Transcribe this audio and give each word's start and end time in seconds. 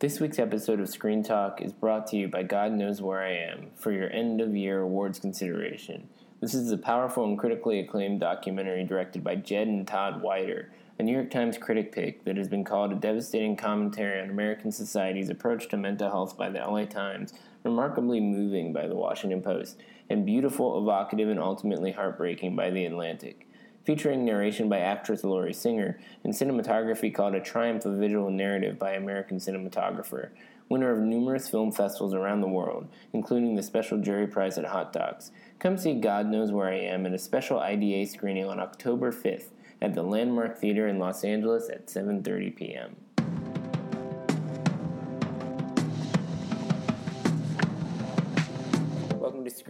This 0.00 0.18
week's 0.18 0.38
episode 0.38 0.80
of 0.80 0.88
Screen 0.88 1.22
Talk 1.22 1.60
is 1.60 1.74
brought 1.74 2.06
to 2.06 2.16
you 2.16 2.26
by 2.26 2.42
God 2.42 2.72
Knows 2.72 3.02
Where 3.02 3.22
I 3.22 3.32
Am 3.32 3.66
for 3.76 3.92
your 3.92 4.10
end 4.10 4.40
of 4.40 4.56
year 4.56 4.80
awards 4.80 5.18
consideration. 5.18 6.08
This 6.40 6.54
is 6.54 6.72
a 6.72 6.78
powerful 6.78 7.26
and 7.26 7.38
critically 7.38 7.80
acclaimed 7.80 8.18
documentary 8.18 8.82
directed 8.84 9.22
by 9.22 9.34
Jed 9.36 9.68
and 9.68 9.86
Todd 9.86 10.22
Wider, 10.22 10.72
a 10.98 11.02
New 11.02 11.12
York 11.12 11.30
Times 11.30 11.58
critic 11.58 11.92
pick 11.92 12.24
that 12.24 12.38
has 12.38 12.48
been 12.48 12.64
called 12.64 12.92
a 12.92 12.94
devastating 12.94 13.56
commentary 13.56 14.22
on 14.22 14.30
American 14.30 14.72
society's 14.72 15.28
approach 15.28 15.68
to 15.68 15.76
mental 15.76 16.08
health 16.08 16.34
by 16.34 16.48
the 16.48 16.60
LA 16.60 16.86
Times, 16.86 17.34
remarkably 17.62 18.20
moving 18.20 18.72
by 18.72 18.86
the 18.86 18.96
Washington 18.96 19.42
Post, 19.42 19.82
and 20.08 20.24
beautiful, 20.24 20.78
evocative, 20.78 21.28
and 21.28 21.38
ultimately 21.38 21.92
heartbreaking 21.92 22.56
by 22.56 22.70
the 22.70 22.86
Atlantic 22.86 23.46
featuring 23.84 24.24
narration 24.24 24.68
by 24.68 24.78
actress 24.78 25.24
Lori 25.24 25.52
Singer 25.52 25.98
and 26.24 26.32
cinematography 26.32 27.12
called 27.14 27.34
A 27.34 27.40
Triumph 27.40 27.84
of 27.84 27.98
Visual 27.98 28.30
Narrative 28.30 28.78
by 28.78 28.92
American 28.92 29.38
Cinematographer, 29.38 30.30
winner 30.68 30.92
of 30.92 31.00
numerous 31.00 31.48
film 31.48 31.72
festivals 31.72 32.14
around 32.14 32.40
the 32.40 32.48
world, 32.48 32.88
including 33.12 33.54
the 33.54 33.62
special 33.62 33.98
jury 33.98 34.26
prize 34.26 34.56
at 34.56 34.64
Hot 34.66 34.92
Docs. 34.92 35.30
Come 35.58 35.76
see 35.76 35.94
God 35.94 36.26
Knows 36.26 36.52
Where 36.52 36.68
I 36.68 36.76
Am 36.76 37.06
at 37.06 37.12
a 37.12 37.18
special 37.18 37.58
IDA 37.58 38.06
screening 38.06 38.46
on 38.46 38.60
October 38.60 39.12
5th 39.12 39.48
at 39.82 39.94
the 39.94 40.02
Landmark 40.02 40.58
Theater 40.58 40.86
in 40.86 40.98
Los 40.98 41.24
Angeles 41.24 41.68
at 41.68 41.86
7:30 41.86 42.54
p.m. 42.56 42.96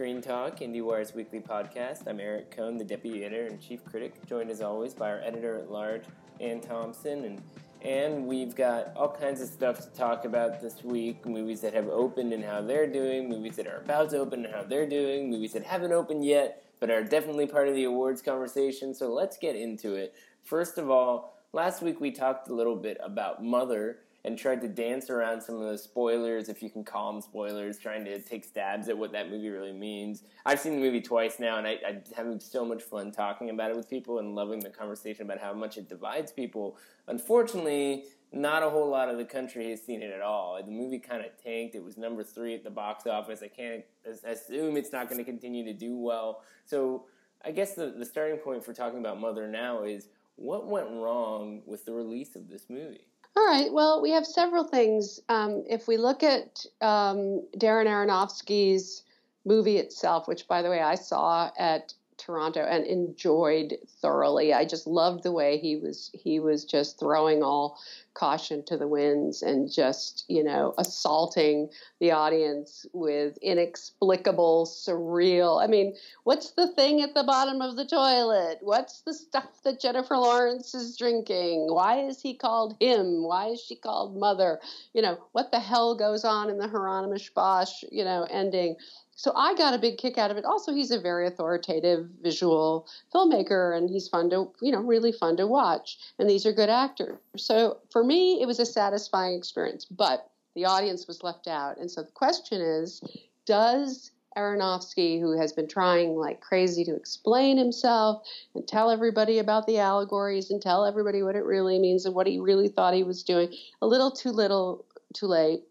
Screen 0.01 0.19
Talk, 0.19 0.61
IndieWire's 0.61 1.13
weekly 1.13 1.39
podcast. 1.39 2.07
I'm 2.07 2.19
Eric 2.19 2.57
Kohn, 2.57 2.75
the 2.79 2.83
deputy 2.83 3.23
editor 3.23 3.45
and 3.45 3.61
chief 3.61 3.85
critic, 3.85 4.15
joined 4.25 4.49
as 4.49 4.59
always 4.59 4.95
by 4.95 5.11
our 5.11 5.19
editor 5.19 5.59
at 5.59 5.71
large, 5.71 6.01
Anne 6.39 6.59
Thompson, 6.59 7.23
and 7.23 7.41
and 7.83 8.25
we've 8.25 8.55
got 8.55 8.93
all 8.95 9.09
kinds 9.15 9.41
of 9.41 9.47
stuff 9.47 9.79
to 9.81 9.89
talk 9.95 10.25
about 10.25 10.59
this 10.59 10.83
week. 10.83 11.23
Movies 11.27 11.61
that 11.61 11.75
have 11.75 11.87
opened 11.87 12.33
and 12.33 12.43
how 12.43 12.63
they're 12.63 12.87
doing, 12.87 13.29
movies 13.29 13.55
that 13.57 13.67
are 13.67 13.77
about 13.77 14.09
to 14.09 14.17
open 14.17 14.43
and 14.43 14.51
how 14.51 14.63
they're 14.63 14.89
doing, 14.89 15.29
movies 15.29 15.53
that 15.53 15.65
haven't 15.65 15.91
opened 15.91 16.25
yet 16.25 16.63
but 16.79 16.89
are 16.89 17.03
definitely 17.03 17.45
part 17.45 17.67
of 17.67 17.75
the 17.75 17.83
awards 17.83 18.23
conversation. 18.23 18.95
So 18.95 19.13
let's 19.13 19.37
get 19.37 19.55
into 19.55 19.93
it. 19.93 20.15
First 20.41 20.79
of 20.79 20.89
all, 20.89 21.37
last 21.53 21.83
week 21.83 22.01
we 22.01 22.09
talked 22.09 22.49
a 22.49 22.55
little 22.55 22.75
bit 22.75 22.97
about 23.03 23.43
Mother 23.43 23.99
and 24.23 24.37
tried 24.37 24.61
to 24.61 24.67
dance 24.67 25.09
around 25.09 25.41
some 25.41 25.55
of 25.55 25.69
the 25.69 25.77
spoilers, 25.77 26.47
if 26.47 26.61
you 26.61 26.69
can 26.69 26.83
call 26.83 27.11
them 27.11 27.21
spoilers, 27.21 27.79
trying 27.79 28.05
to 28.05 28.21
take 28.21 28.45
stabs 28.45 28.87
at 28.87 28.97
what 28.97 29.11
that 29.11 29.29
movie 29.29 29.49
really 29.49 29.73
means. 29.73 30.23
I've 30.45 30.59
seen 30.59 30.73
the 30.73 30.81
movie 30.81 31.01
twice 31.01 31.39
now, 31.39 31.57
and 31.57 31.67
I, 31.67 31.79
I'm 31.87 32.03
having 32.15 32.39
so 32.39 32.63
much 32.63 32.83
fun 32.83 33.11
talking 33.11 33.49
about 33.49 33.71
it 33.71 33.77
with 33.77 33.89
people 33.89 34.19
and 34.19 34.35
loving 34.35 34.59
the 34.59 34.69
conversation 34.69 35.23
about 35.23 35.39
how 35.39 35.53
much 35.53 35.77
it 35.77 35.89
divides 35.89 36.31
people. 36.31 36.77
Unfortunately, 37.07 38.05
not 38.31 38.63
a 38.63 38.69
whole 38.69 38.89
lot 38.89 39.09
of 39.09 39.17
the 39.17 39.25
country 39.25 39.71
has 39.71 39.81
seen 39.81 40.01
it 40.01 40.11
at 40.11 40.21
all. 40.21 40.61
The 40.63 40.71
movie 40.71 40.99
kind 40.99 41.25
of 41.25 41.31
tanked. 41.43 41.75
It 41.75 41.83
was 41.83 41.97
number 41.97 42.23
three 42.23 42.53
at 42.53 42.63
the 42.63 42.69
box 42.69 43.05
office. 43.07 43.41
I 43.43 43.47
can't 43.47 43.83
assume 44.23 44.77
it's 44.77 44.93
not 44.93 45.09
going 45.09 45.17
to 45.17 45.25
continue 45.25 45.65
to 45.65 45.73
do 45.73 45.97
well. 45.97 46.41
So 46.65 47.05
I 47.43 47.51
guess 47.51 47.73
the, 47.73 47.93
the 47.97 48.05
starting 48.05 48.37
point 48.37 48.63
for 48.63 48.73
talking 48.73 48.99
about 48.99 49.19
Mother 49.19 49.47
now 49.47 49.83
is 49.83 50.07
what 50.35 50.67
went 50.67 50.89
wrong 50.91 51.61
with 51.65 51.85
the 51.85 51.91
release 51.91 52.35
of 52.35 52.49
this 52.49 52.65
movie? 52.69 53.07
All 53.35 53.45
right. 53.45 53.71
Well, 53.71 54.01
we 54.01 54.11
have 54.11 54.25
several 54.25 54.63
things. 54.65 55.19
Um, 55.29 55.63
if 55.69 55.87
we 55.87 55.97
look 55.97 56.21
at 56.21 56.65
um, 56.81 57.45
Darren 57.57 57.87
Aronofsky's 57.87 59.03
movie 59.45 59.77
itself, 59.77 60.27
which, 60.27 60.47
by 60.47 60.61
the 60.61 60.69
way, 60.69 60.81
I 60.81 60.95
saw 60.95 61.49
at 61.57 61.93
Toronto 62.21 62.61
and 62.61 62.85
enjoyed 62.85 63.77
thoroughly. 64.01 64.53
I 64.53 64.65
just 64.65 64.87
loved 64.87 65.23
the 65.23 65.31
way 65.31 65.57
he 65.57 65.75
was 65.75 66.11
he 66.13 66.39
was 66.39 66.65
just 66.65 66.99
throwing 66.99 67.43
all 67.43 67.77
caution 68.13 68.63
to 68.65 68.77
the 68.77 68.87
winds 68.87 69.41
and 69.41 69.71
just, 69.71 70.25
you 70.27 70.43
know, 70.43 70.73
assaulting 70.77 71.69
the 71.99 72.11
audience 72.11 72.85
with 72.93 73.37
inexplicable, 73.41 74.65
surreal. 74.65 75.63
I 75.63 75.67
mean, 75.67 75.95
what's 76.23 76.51
the 76.51 76.67
thing 76.73 77.01
at 77.01 77.13
the 77.13 77.23
bottom 77.23 77.61
of 77.61 77.75
the 77.75 77.85
toilet? 77.85 78.59
What's 78.61 79.01
the 79.01 79.13
stuff 79.13 79.63
that 79.63 79.79
Jennifer 79.79 80.17
Lawrence 80.17 80.73
is 80.75 80.97
drinking? 80.97 81.67
Why 81.73 82.05
is 82.05 82.21
he 82.21 82.33
called 82.33 82.75
him? 82.79 83.23
Why 83.23 83.47
is 83.47 83.61
she 83.61 83.75
called 83.75 84.17
mother? 84.17 84.59
You 84.93 85.01
know, 85.01 85.17
what 85.31 85.51
the 85.51 85.59
hell 85.59 85.95
goes 85.95 86.25
on 86.25 86.49
in 86.49 86.57
the 86.57 86.67
Hieronymus 86.67 87.29
Bosch, 87.29 87.83
you 87.91 88.03
know, 88.03 88.27
ending? 88.29 88.75
So 89.15 89.33
I 89.35 89.55
got 89.55 89.73
a 89.73 89.79
big 89.79 89.97
kick 89.97 90.17
out 90.17 90.31
of 90.31 90.37
it. 90.37 90.45
Also, 90.45 90.73
he's 90.73 90.91
a 90.91 90.99
very 90.99 91.27
authoritative 91.27 92.07
visual 92.21 92.87
filmmaker, 93.13 93.77
and 93.77 93.89
he's 93.89 94.07
fun 94.07 94.29
to, 94.31 94.51
you 94.61 94.71
know, 94.71 94.81
really 94.81 95.11
fun 95.11 95.37
to 95.37 95.47
watch. 95.47 95.97
And 96.17 96.29
these 96.29 96.45
are 96.45 96.53
good 96.53 96.69
actors. 96.69 97.19
So 97.37 97.77
for 97.91 98.03
me, 98.03 98.41
it 98.41 98.47
was 98.47 98.59
a 98.59 98.65
satisfying 98.65 99.37
experience, 99.37 99.85
but 99.85 100.29
the 100.55 100.65
audience 100.65 101.07
was 101.07 101.23
left 101.23 101.47
out. 101.47 101.77
And 101.77 101.89
so 101.89 102.01
the 102.01 102.11
question 102.11 102.61
is, 102.61 103.01
does 103.45 104.11
Aronofsky, 104.37 105.19
who 105.19 105.37
has 105.37 105.51
been 105.51 105.67
trying 105.67 106.15
like 106.15 106.39
crazy 106.39 106.83
to 106.85 106.95
explain 106.95 107.57
himself 107.57 108.23
and 108.55 108.67
tell 108.67 108.89
everybody 108.89 109.39
about 109.39 109.67
the 109.67 109.77
allegories 109.77 110.51
and 110.51 110.61
tell 110.61 110.85
everybody 110.85 111.21
what 111.21 111.35
it 111.35 111.43
really 111.43 111.79
means 111.79 112.05
and 112.05 112.15
what 112.15 112.27
he 112.27 112.39
really 112.39 112.69
thought 112.69 112.93
he 112.93 113.03
was 113.03 113.23
doing, 113.23 113.53
a 113.81 113.87
little 113.87 114.09
too 114.09 114.31
little, 114.31 114.85
too 115.13 115.27
late 115.27 115.63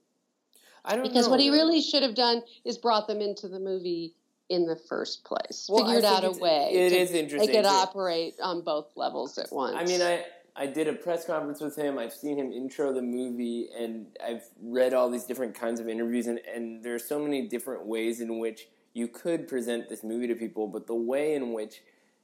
I 0.85 0.95
don't 0.95 1.05
know. 1.05 1.11
because 1.11 1.27
know. 1.27 1.31
what 1.31 1.41
he 1.41 1.51
really 1.51 1.81
should 1.81 2.03
have 2.03 2.15
done 2.15 2.43
is 2.65 2.79
brought 2.79 3.07
them 3.07 3.21
into 3.21 3.49
the 3.49 3.61
movie 3.61 4.15
in 4.49 4.67
the 4.67 4.77
first 4.77 5.25
place. 5.25 5.69
Well, 5.69 5.87
Figured 5.87 6.05
out 6.05 6.25
a 6.25 6.33
way. 6.33 6.71
it 6.73 6.91
to 6.91 6.97
is 6.97 7.13
interesting 7.13 7.49
They 7.49 7.57
could 7.57 7.67
operate 7.67 8.35
on 8.43 8.63
both 8.63 8.89
levels 8.97 9.39
at 9.39 9.51
once. 9.53 9.77
I 9.79 9.85
mean, 9.85 10.03
I 10.03 10.25
I 10.57 10.67
did 10.67 10.89
a 10.89 10.93
press 10.93 11.25
conference 11.25 11.61
with 11.61 11.77
him. 11.77 11.99
I've 11.99 12.13
seen 12.13 12.37
him 12.37 12.53
intro 12.53 12.93
the 12.93 13.03
movie, 13.03 13.69
and 13.77 14.07
I've 14.23 14.43
read 14.61 14.93
all 14.93 15.09
these 15.09 15.25
different 15.25 15.55
kinds 15.55 15.81
of 15.81 15.89
interviews, 15.89 16.27
and, 16.27 16.41
and 16.53 16.83
there 16.83 16.95
are 16.95 16.99
so 16.99 17.19
many 17.21 17.47
different 17.47 17.87
ways 17.87 18.21
in 18.21 18.39
which 18.39 18.69
you 18.93 19.07
could 19.07 19.47
present 19.47 19.89
this 19.89 20.03
movie 20.03 20.27
to 20.27 20.35
people. 20.35 20.67
But 20.67 20.87
the 20.87 20.95
way 20.95 21.35
in 21.35 21.53
which 21.53 21.83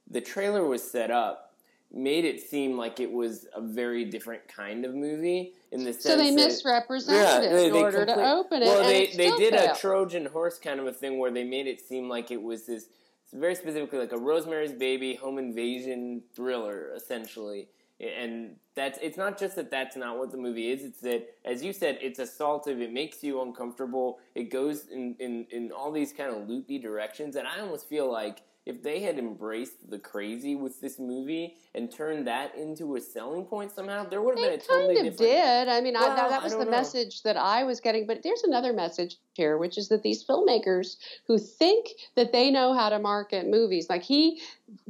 the 0.09 0.21
trailer 0.21 0.65
was 0.65 0.83
set 0.83 1.09
up 1.09 1.55
made 1.91 2.25
it 2.25 2.41
seem 2.41 2.77
like 2.77 2.99
it 2.99 3.11
was 3.11 3.47
a 3.55 3.61
very 3.61 4.03
different 4.03 4.45
kind 4.49 4.83
of 4.83 4.93
movie 4.93 5.53
in 5.71 5.83
the 5.83 5.93
sense 5.93 6.03
so 6.03 6.17
they 6.17 6.29
that- 6.29 6.35
misrepresented 6.35 7.51
it 7.51 7.67
in 7.67 7.73
order 7.73 8.05
to 8.05 8.31
open 8.31 8.61
it. 8.61 8.65
Well, 8.65 8.83
they 8.83 9.07
they 9.07 9.31
did 9.31 9.53
a. 9.53 9.75
Trojan 9.75 10.25
horse 10.25 10.57
kind 10.59 10.79
of 10.79 10.87
a 10.87 10.93
thing 10.93 11.19
where 11.19 11.31
they 11.31 11.43
made 11.43 11.67
it 11.67 11.81
seem 11.81 12.09
like 12.09 12.31
it 12.31 12.41
was 12.41 12.65
this 12.65 12.87
very 13.33 13.55
specifically 13.55 13.99
like 13.99 14.13
a 14.13 14.17
Rosemary's 14.17 14.71
Baby 14.71 15.15
home 15.15 15.37
invasion 15.37 16.23
thriller, 16.35 16.91
essentially. 16.95 17.67
And 17.99 18.57
that's 18.75 18.99
it's 19.01 19.17
not 19.17 19.39
just 19.39 19.55
that 19.55 19.71
that's 19.71 19.95
not 19.95 20.17
what 20.17 20.31
the 20.31 20.37
movie 20.37 20.71
is. 20.71 20.83
It's 20.83 21.01
that, 21.01 21.27
as 21.43 21.63
you 21.63 21.73
said, 21.73 21.97
it's 22.01 22.19
assaultive. 22.19 22.79
It 22.79 22.93
makes 22.93 23.23
you 23.23 23.41
uncomfortable. 23.41 24.19
It 24.35 24.51
goes 24.51 24.87
in 24.87 25.15
in, 25.19 25.47
in 25.49 25.71
all 25.71 25.91
these 25.91 26.13
kind 26.13 26.29
of 26.33 26.47
loopy 26.47 26.77
directions, 26.77 27.35
and 27.35 27.47
I 27.47 27.59
almost 27.59 27.89
feel 27.89 28.11
like 28.11 28.41
if 28.67 28.83
they 28.83 28.99
had 28.99 29.17
embraced 29.17 29.89
the 29.89 29.97
crazy 29.97 30.53
with 30.55 30.81
this 30.81 30.99
movie 30.99 31.55
and 31.73 31.89
turned 31.89 32.27
that 32.27 32.53
into 32.55 32.97
a 32.97 33.01
selling 33.01 33.45
point 33.45 33.71
somehow, 33.71 34.03
there 34.03 34.21
would 34.21 34.37
have 34.37 34.45
been 34.45 34.59
a 34.59 34.61
totally 34.61 34.95
kind 34.95 35.07
of 35.07 35.13
different. 35.13 35.31
did. 35.31 35.67
I 35.69 35.79
mean, 35.79 35.95
I, 35.95 36.01
Well, 36.01 36.15
that, 36.17 36.29
that 36.29 36.41
I 36.41 36.43
was 36.43 36.53
the 36.53 36.65
know. 36.65 36.71
message 36.71 37.23
that 37.23 37.37
I 37.37 37.63
was 37.63 37.79
getting. 37.79 38.05
But 38.05 38.23
there's 38.23 38.43
another 38.43 38.73
message 38.73 39.15
here, 39.33 39.57
which 39.57 39.77
is 39.77 39.87
that 39.87 40.03
these 40.03 40.25
filmmakers 40.25 40.97
who 41.27 41.37
think 41.37 41.87
that 42.17 42.33
they 42.33 42.51
know 42.51 42.73
how 42.73 42.89
to 42.89 42.99
market 42.99 43.47
movies, 43.47 43.87
like 43.89 44.03
he 44.03 44.41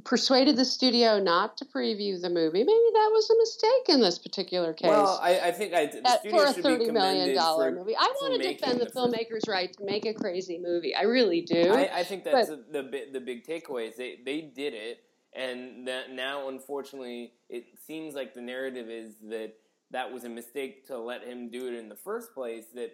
persuaded 0.04 0.56
the 0.56 0.66
studio 0.66 1.20
not 1.20 1.58
to 1.58 1.66
preview 1.66 2.20
the 2.20 2.30
movie. 2.30 2.60
Maybe 2.60 2.68
that 2.94 3.10
was 3.14 3.30
a 3.30 3.38
mistake 3.38 3.90
in 3.90 4.02
this 4.02 4.18
particular 4.18 4.74
case. 4.74 4.90
Well, 4.90 5.20
I, 5.22 5.40
I 5.40 5.52
think 5.52 5.74
I, 5.74 5.88
the 5.88 6.08
at, 6.08 6.30
for 6.30 6.46
a 6.46 6.54
thirty 6.54 6.90
million 6.92 7.36
dollar 7.36 7.72
for- 7.72 7.78
movie. 7.80 7.96
I 7.96 8.14
want 8.22 8.42
to 8.42 8.48
defend 8.54 8.80
the 8.80 8.86
first- 8.86 8.96
filmmaker's 8.96 9.48
right 9.48 9.72
to 9.74 9.84
make 9.84 10.06
a 10.06 10.14
crazy 10.14 10.58
movie. 10.58 10.96
I 10.96 11.04
really 11.04 11.42
do. 11.42 11.72
I, 11.74 12.00
I 12.00 12.04
think 12.04 12.24
that's 12.24 12.50
the, 12.50 12.64
the 12.72 13.06
the 13.14 13.20
big 13.20 13.46
takeaway 13.46 13.90
is 13.90 13.98
they 13.98 14.20
they 14.26 14.42
did 14.42 14.74
it, 14.74 15.04
and 15.34 15.88
that 15.88 16.12
now 16.12 16.50
unfortunately 16.50 17.34
it 17.50 17.66
seems 17.86 18.16
like 18.16 18.34
the 18.34 18.42
narrative 18.42 18.90
is 18.90 19.16
that 19.30 19.54
that 19.92 20.12
was 20.12 20.24
a 20.24 20.30
mistake 20.30 20.86
to 20.88 20.98
let 20.98 21.24
him 21.24 21.50
do 21.50 21.68
it 21.68 21.74
in 21.74 21.90
the 21.90 21.96
first 21.96 22.34
place. 22.34 22.66
That 22.74 22.92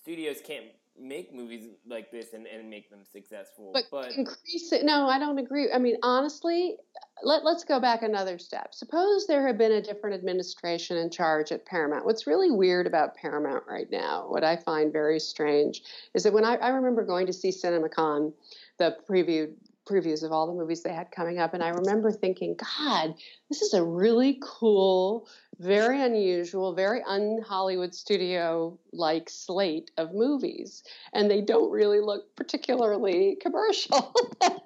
studios 0.00 0.38
can't 0.44 0.66
make 0.98 1.34
movies 1.34 1.68
like 1.86 2.10
this 2.10 2.32
and, 2.32 2.46
and 2.46 2.68
make 2.68 2.90
them 2.90 3.00
successful. 3.10 3.70
but, 3.72 3.84
but 3.90 4.12
increase 4.12 4.72
it. 4.72 4.84
No, 4.84 5.08
I 5.08 5.18
don't 5.18 5.38
agree. 5.38 5.70
I 5.72 5.78
mean, 5.78 5.96
honestly, 6.02 6.76
let, 7.22 7.44
let's 7.44 7.64
go 7.64 7.80
back 7.80 8.02
another 8.02 8.38
step. 8.38 8.74
Suppose 8.74 9.26
there 9.26 9.46
had 9.46 9.58
been 9.58 9.72
a 9.72 9.80
different 9.80 10.14
administration 10.14 10.98
in 10.98 11.10
charge 11.10 11.50
at 11.50 11.64
Paramount. 11.64 12.04
What's 12.04 12.26
really 12.26 12.50
weird 12.50 12.86
about 12.86 13.14
Paramount 13.16 13.64
right 13.66 13.90
now, 13.90 14.26
what 14.28 14.44
I 14.44 14.56
find 14.56 14.92
very 14.92 15.18
strange, 15.18 15.82
is 16.14 16.24
that 16.24 16.32
when 16.32 16.44
I, 16.44 16.56
I 16.56 16.68
remember 16.68 17.04
going 17.04 17.26
to 17.26 17.32
see 17.32 17.50
CinemaCon, 17.50 18.32
the 18.78 18.96
preview 19.08 19.52
previews 19.86 20.22
of 20.22 20.32
all 20.32 20.46
the 20.46 20.52
movies 20.52 20.82
they 20.82 20.92
had 20.92 21.10
coming 21.10 21.38
up, 21.38 21.54
and 21.54 21.62
I 21.62 21.68
remember 21.68 22.10
thinking, 22.10 22.56
God, 22.56 23.14
this 23.48 23.62
is 23.62 23.74
a 23.74 23.82
really 23.82 24.38
cool, 24.42 25.28
very 25.58 26.02
unusual, 26.02 26.74
very 26.74 27.02
un 27.02 27.40
Hollywood 27.46 27.94
studio 27.94 28.78
like 28.92 29.28
slate 29.28 29.90
of 29.96 30.14
movies. 30.14 30.82
And 31.12 31.30
they 31.30 31.40
don't 31.40 31.70
really 31.70 32.00
look 32.00 32.34
particularly 32.36 33.36
commercial. 33.40 34.14
and 34.42 34.60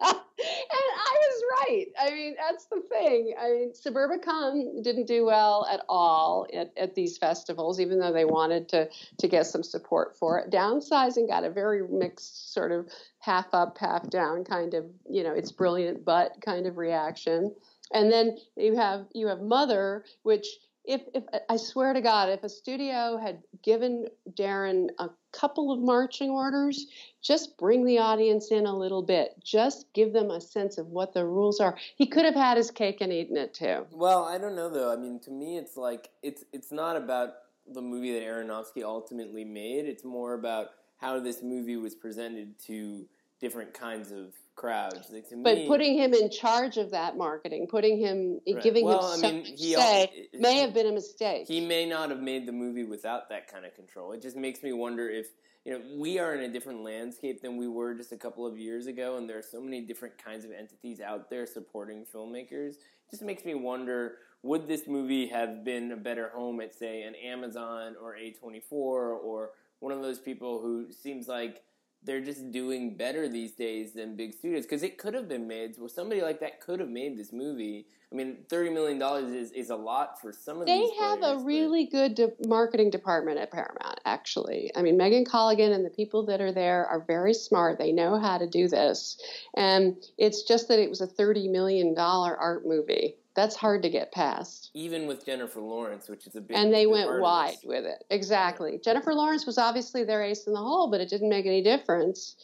I 2.06 2.14
mean, 2.14 2.37
that's 2.38 2.67
the 2.67 2.81
thing. 2.88 3.35
I 3.41 3.50
mean, 3.50 3.73
Suburbicon 3.73 4.82
didn't 4.82 5.06
do 5.06 5.25
well 5.25 5.67
at 5.69 5.81
all 5.88 6.47
at, 6.55 6.73
at 6.76 6.94
these 6.94 7.19
festivals, 7.19 7.81
even 7.81 7.99
though 7.99 8.12
they 8.12 8.25
wanted 8.25 8.69
to, 8.69 8.88
to 9.19 9.29
get 9.29 9.47
some 9.47 9.64
support 9.64 10.17
for 10.17 10.38
it. 10.38 10.50
Downsizing 10.50 11.29
got 11.29 11.44
a 11.44 11.50
very 11.50 11.87
mixed 11.88 12.55
sort 12.55 12.70
of 12.70 12.88
half 13.19 13.53
up, 13.53 13.76
half 13.79 14.08
down 14.08 14.44
kind 14.44 14.75
of, 14.75 14.85
you 15.11 15.25
know, 15.25 15.32
it's 15.32 15.50
brilliant 15.50 16.05
but 16.05 16.41
kind 16.41 16.67
of 16.67 16.76
reaction. 16.76 17.53
And 17.93 18.12
then 18.12 18.38
you 18.56 18.76
have 18.76 19.06
you 19.12 19.29
have 19.29 19.41
Mother, 19.41 20.05
which 20.23 20.47
if, 20.87 21.03
if 21.15 21.25
I 21.49 21.56
swear 21.56 21.93
to 21.93 22.00
God, 22.00 22.29
if 22.29 22.44
a 22.44 22.49
studio 22.49 23.19
had 23.19 23.43
given 23.62 24.06
Darren 24.33 24.88
a 24.99 25.11
couple 25.33 25.73
of 25.73 25.81
marching 25.81 26.31
orders, 26.31 26.87
just 27.21 27.59
bring 27.59 27.85
the 27.85 27.99
audience 27.99 28.50
in 28.50 28.67
a 28.67 28.77
little 28.77 29.03
bit, 29.03 29.35
just 29.43 29.93
give 29.93 30.12
them 30.12 30.31
a 30.31 30.41
sense 30.41 30.79
of 30.79 30.87
what 30.88 31.12
the 31.12 31.25
rules 31.25 31.61
are. 31.61 31.77
He 31.97 32.06
could 32.06 32.25
have 32.25 32.35
had 32.35 32.56
his 32.56 32.71
cake 32.71 33.00
and 33.00 33.12
eaten 33.12 33.37
it 33.37 33.53
too. 33.53 33.87
Well, 33.91 34.25
I 34.25 34.38
don't 34.38 34.55
know 34.55 34.71
though. 34.71 34.93
I 34.93 34.97
mean, 34.97 35.19
to 35.21 35.31
me, 35.31 35.59
it's 35.59 35.77
like 35.77 36.11
it's 36.23 36.44
it's 36.53 36.71
not 36.71 36.97
about 36.97 37.35
the 37.73 37.82
movie 37.82 38.12
that 38.12 38.23
Aronofsky 38.23 38.85
ultimately 38.85 39.44
made. 39.44 39.87
It's 39.87 40.05
more 40.05 40.35
about 40.35 40.69
how 40.99 41.19
this 41.21 41.43
movie 41.43 41.77
was 41.77 41.94
presented 41.94 42.59
to 42.67 43.06
different 43.41 43.75
kinds 43.75 44.12
of 44.12 44.32
crowds. 44.56 45.11
Like, 45.11 45.26
but 45.43 45.58
me, 45.58 45.69
putting 45.69 45.97
him 45.97 46.14
in 46.14 46.31
charge 46.31 46.79
of 46.79 46.91
that 46.91 47.17
marketing, 47.17 47.67
putting 47.69 47.99
him, 47.99 48.41
right. 48.47 48.62
giving 48.62 48.85
well, 48.85 49.14
him 49.14 49.25
I 49.25 49.32
mean, 49.32 49.44
he 49.44 49.75
say, 49.75 50.29
may 50.35 50.58
have 50.58 50.75
been 50.75 50.87
a 50.87 50.93
mistake. 50.93 51.47
He 51.47 51.61
may 51.61 51.87
not 51.87 52.11
have 52.11 52.20
made 52.20 52.47
the 52.47 52.53
movie 52.53 52.85
without 52.85 53.29
that 53.29 53.50
kind 53.53 53.64
of 53.64 53.75
control. 53.75 54.12
It 54.12 54.23
just 54.23 54.37
makes 54.37 54.62
me 54.62 54.73
wonder 54.73 55.08
if 55.08 55.29
you 55.64 55.73
know 55.73 55.81
we 55.97 56.19
are 56.19 56.35
in 56.35 56.49
a 56.49 56.53
different 56.53 56.82
landscape 56.82 57.43
than 57.43 57.56
we 57.56 57.69
were 57.69 57.94
just 57.94 58.12
a 58.12 58.17
couple 58.17 58.47
of 58.47 58.58
years 58.58 58.87
ago, 58.87 59.19
and 59.19 59.29
there 59.29 59.38
are 59.38 59.43
so 59.43 59.61
many 59.61 59.82
different 59.82 60.17
kinds 60.23 60.44
of 60.44 60.50
entities 60.50 61.00
out 61.00 61.31
there 61.31 61.47
supporting 61.47 62.05
filmmakers. 62.05 62.70
It 62.70 63.11
just 63.11 63.23
makes 63.23 63.44
me 63.44 63.55
wonder. 63.55 64.17
Would 64.43 64.69
this 64.69 64.87
movie 64.87 65.26
have 65.29 65.64
been 65.64 65.91
a 65.91 65.97
better 65.97 66.31
home 66.32 66.61
at, 66.61 66.73
say, 66.73 67.03
an 67.03 67.17
Amazon 67.17 67.97
or 68.00 68.14
A24 68.14 68.70
or 68.70 69.50
one 69.81 69.93
of 69.93 70.03
those 70.03 70.20
people 70.20 70.61
who 70.61 70.93
seems 70.93 71.26
like 71.26 71.62
they're 72.06 72.20
just 72.20 72.53
doing 72.53 72.97
better 72.97 73.29
these 73.29 73.53
days 73.53 73.93
than 73.93 74.17
big 74.17 74.32
studios 74.32 74.62
because 74.62 74.82
it 74.85 74.97
could 74.97 75.12
have 75.12 75.29
been 75.29 75.47
made. 75.47 75.75
Well, 75.76 75.88
somebody 75.88 76.23
like 76.23 76.41
that 76.41 76.61
could 76.61 76.79
have 76.81 76.88
made 76.88 77.19
this 77.19 77.32
movie. 77.32 77.87
I 78.12 78.14
mean, 78.14 78.38
thirty 78.49 78.70
million 78.70 78.99
dollars 78.99 79.32
is, 79.32 79.50
is 79.50 79.70
a 79.70 79.76
lot 79.76 80.20
for 80.20 80.32
some 80.32 80.61
of 80.61 80.67
they 80.67 80.79
these. 80.79 80.91
They 80.91 80.97
have 81.05 81.19
players, 81.19 81.43
a 81.43 81.44
really 81.44 81.87
good 81.87 82.14
de- 82.14 82.32
marketing 82.47 82.91
department 82.91 83.38
at 83.38 83.50
Paramount. 83.50 84.00
Actually, 84.05 84.70
I 84.76 84.82
mean, 84.82 84.97
Megan 84.97 85.25
Colligan 85.25 85.75
and 85.75 85.85
the 85.85 85.91
people 85.91 86.25
that 86.26 86.41
are 86.41 86.53
there 86.53 86.87
are 86.87 87.05
very 87.05 87.35
smart. 87.35 87.79
They 87.79 87.93
know 87.93 88.19
how 88.19 88.38
to 88.38 88.47
do 88.47 88.69
this, 88.69 89.19
and 89.56 89.97
it's 90.17 90.44
just 90.44 90.69
that 90.69 90.79
it 90.79 90.88
was 90.88 91.00
a 91.00 91.06
thirty 91.06 91.49
million 91.49 91.93
dollar 91.93 92.37
art 92.37 92.64
movie 92.64 93.17
that's 93.37 93.55
hard 93.55 93.83
to 93.83 93.91
get 93.91 94.11
past. 94.12 94.71
Even 94.75 95.06
with 95.06 95.25
Jennifer 95.25 95.61
Lawrence, 95.61 96.09
which 96.09 96.27
is 96.27 96.35
a 96.35 96.41
big 96.41 96.56
and 96.56 96.73
they 96.73 96.87
went 96.87 97.21
wide 97.21 97.59
with 97.65 97.85
it. 97.85 98.03
Exactly. 98.11 98.73
Yeah. 98.73 98.79
Jennifer 98.83 99.15
Lawrence 99.15 99.47
was 99.47 99.59
obviously 99.59 100.03
their 100.03 100.23
ace 100.23 100.47
in 100.47 100.55
the 100.55 100.59
hole, 100.59 100.91
but 100.91 101.00
it 101.00 101.11
didn't 101.11 101.29
make 101.29 101.47
any 101.47 101.62
difference. 101.62 102.37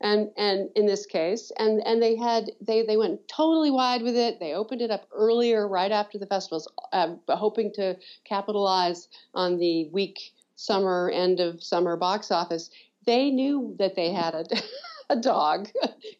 And 0.00 0.30
and 0.36 0.70
in 0.74 0.86
this 0.86 1.06
case, 1.06 1.52
and 1.58 1.82
and 1.84 2.00
they 2.00 2.16
had 2.16 2.52
they 2.60 2.84
they 2.84 2.96
went 2.96 3.28
totally 3.28 3.70
wide 3.70 4.02
with 4.02 4.16
it. 4.16 4.40
They 4.40 4.54
opened 4.54 4.80
it 4.80 4.90
up 4.90 5.06
earlier, 5.12 5.68
right 5.68 5.92
after 5.92 6.18
the 6.18 6.26
festivals, 6.26 6.70
uh, 6.92 7.16
hoping 7.28 7.72
to 7.74 7.96
capitalize 8.24 9.08
on 9.34 9.58
the 9.58 9.88
weak 9.92 10.18
summer 10.54 11.10
end 11.12 11.40
of 11.40 11.62
summer 11.62 11.96
box 11.96 12.30
office. 12.30 12.70
They 13.06 13.30
knew 13.30 13.74
that 13.78 13.96
they 13.96 14.12
had 14.12 14.34
a 14.34 14.44
a 15.10 15.16
dog 15.16 15.68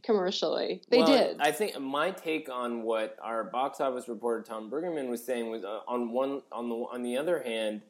commercially. 0.09 0.81
They 0.89 1.01
well, 1.01 1.07
did. 1.07 1.37
I 1.39 1.53
think 1.53 1.79
my 1.79 2.11
take 2.11 2.49
on 2.49 2.83
what 2.83 3.19
our 3.23 3.45
box 3.45 3.79
office 3.79 4.09
reporter 4.09 4.43
Tom 4.43 4.71
Brueggemann 4.71 5.11
was 5.11 5.23
saying 5.23 5.51
was 5.51 5.65
uh, 5.65 5.81
on 5.87 6.13
one 6.13 6.41
on 6.51 6.71
the 6.71 6.75
on 6.77 7.03
the 7.03 7.19
other 7.19 7.43
hand, 7.43 7.83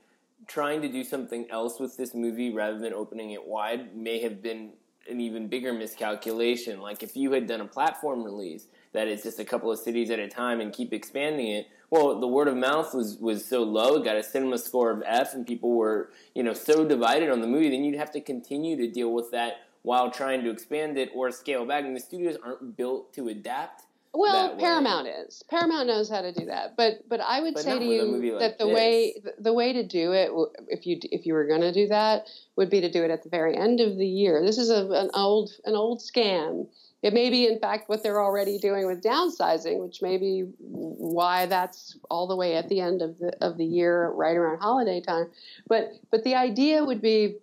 trying 0.48 0.82
to 0.82 0.88
do 0.88 1.04
something 1.04 1.48
else 1.48 1.78
with 1.78 1.96
this 1.96 2.16
movie 2.16 2.52
rather 2.52 2.76
than 2.76 2.92
opening 2.92 3.30
it 3.30 3.46
wide 3.46 3.96
may 3.96 4.20
have 4.20 4.42
been 4.42 4.72
an 5.08 5.20
even 5.20 5.46
bigger 5.46 5.72
miscalculation. 5.72 6.80
Like 6.80 7.04
if 7.04 7.16
you 7.16 7.30
had 7.30 7.46
done 7.46 7.60
a 7.60 7.66
platform 7.66 8.24
release 8.24 8.66
that 8.92 9.06
is 9.06 9.22
just 9.22 9.38
a 9.38 9.44
couple 9.44 9.70
of 9.70 9.78
cities 9.78 10.10
at 10.10 10.18
a 10.18 10.26
time 10.26 10.60
and 10.60 10.72
keep 10.72 10.92
expanding 10.92 11.46
it. 11.52 11.68
Well, 11.90 12.18
the 12.18 12.26
word 12.26 12.48
of 12.48 12.56
mouth 12.56 12.94
was 12.94 13.16
was 13.18 13.44
so 13.44 13.62
low, 13.62 13.94
it 13.94 14.04
got 14.04 14.16
a 14.16 14.20
CinemaScore 14.20 14.92
of 14.92 15.04
F, 15.06 15.34
and 15.34 15.46
people 15.46 15.70
were 15.76 16.10
you 16.34 16.42
know 16.42 16.52
so 16.52 16.84
divided 16.84 17.30
on 17.30 17.42
the 17.42 17.46
movie. 17.46 17.70
Then 17.70 17.84
you'd 17.84 17.96
have 17.96 18.10
to 18.10 18.20
continue 18.20 18.76
to 18.76 18.90
deal 18.90 19.12
with 19.12 19.30
that 19.30 19.67
while 19.88 20.10
trying 20.10 20.44
to 20.44 20.50
expand 20.50 20.98
it 20.98 21.08
or 21.14 21.30
scale 21.30 21.64
back. 21.64 21.82
And 21.82 21.96
the 21.96 22.00
studios 22.00 22.36
aren't 22.44 22.76
built 22.76 23.14
to 23.14 23.28
adapt. 23.28 23.84
Well, 24.12 24.54
Paramount 24.58 25.08
is. 25.08 25.42
Paramount 25.48 25.86
knows 25.86 26.10
how 26.10 26.20
to 26.20 26.30
do 26.30 26.44
that. 26.44 26.76
But 26.76 27.08
but 27.08 27.20
I 27.20 27.40
would 27.40 27.54
but 27.54 27.62
say 27.62 27.78
to 27.78 27.84
you 27.84 28.32
like 28.32 28.40
that 28.40 28.58
the 28.58 28.66
this. 28.66 28.74
way 28.74 29.14
the 29.38 29.54
way 29.54 29.72
to 29.72 29.82
do 29.86 30.12
it, 30.12 30.30
if 30.68 30.86
you 30.86 30.98
if 31.04 31.24
you 31.24 31.32
were 31.32 31.46
going 31.46 31.62
to 31.62 31.72
do 31.72 31.88
that, 31.88 32.28
would 32.56 32.68
be 32.68 32.82
to 32.82 32.90
do 32.90 33.02
it 33.02 33.10
at 33.10 33.22
the 33.22 33.30
very 33.30 33.56
end 33.56 33.80
of 33.80 33.96
the 33.96 34.06
year. 34.06 34.42
This 34.44 34.58
is 34.58 34.68
a, 34.68 34.86
an 34.90 35.10
old 35.14 35.52
an 35.64 35.74
old 35.74 36.00
scam. 36.00 36.68
It 37.02 37.14
may 37.14 37.30
be, 37.30 37.46
in 37.46 37.58
fact, 37.60 37.88
what 37.88 38.02
they're 38.02 38.20
already 38.20 38.58
doing 38.58 38.86
with 38.86 39.02
downsizing, 39.02 39.78
which 39.78 40.02
may 40.02 40.18
be 40.18 40.40
why 40.58 41.46
that's 41.46 41.96
all 42.10 42.26
the 42.26 42.36
way 42.36 42.56
at 42.56 42.68
the 42.68 42.80
end 42.80 43.00
of 43.00 43.18
the 43.18 43.32
of 43.40 43.56
the 43.56 43.64
year, 43.64 44.10
right 44.10 44.36
around 44.36 44.58
holiday 44.58 45.00
time. 45.00 45.30
But 45.66 45.92
but 46.10 46.24
the 46.24 46.34
idea 46.34 46.84
would 46.84 47.00
be 47.00 47.36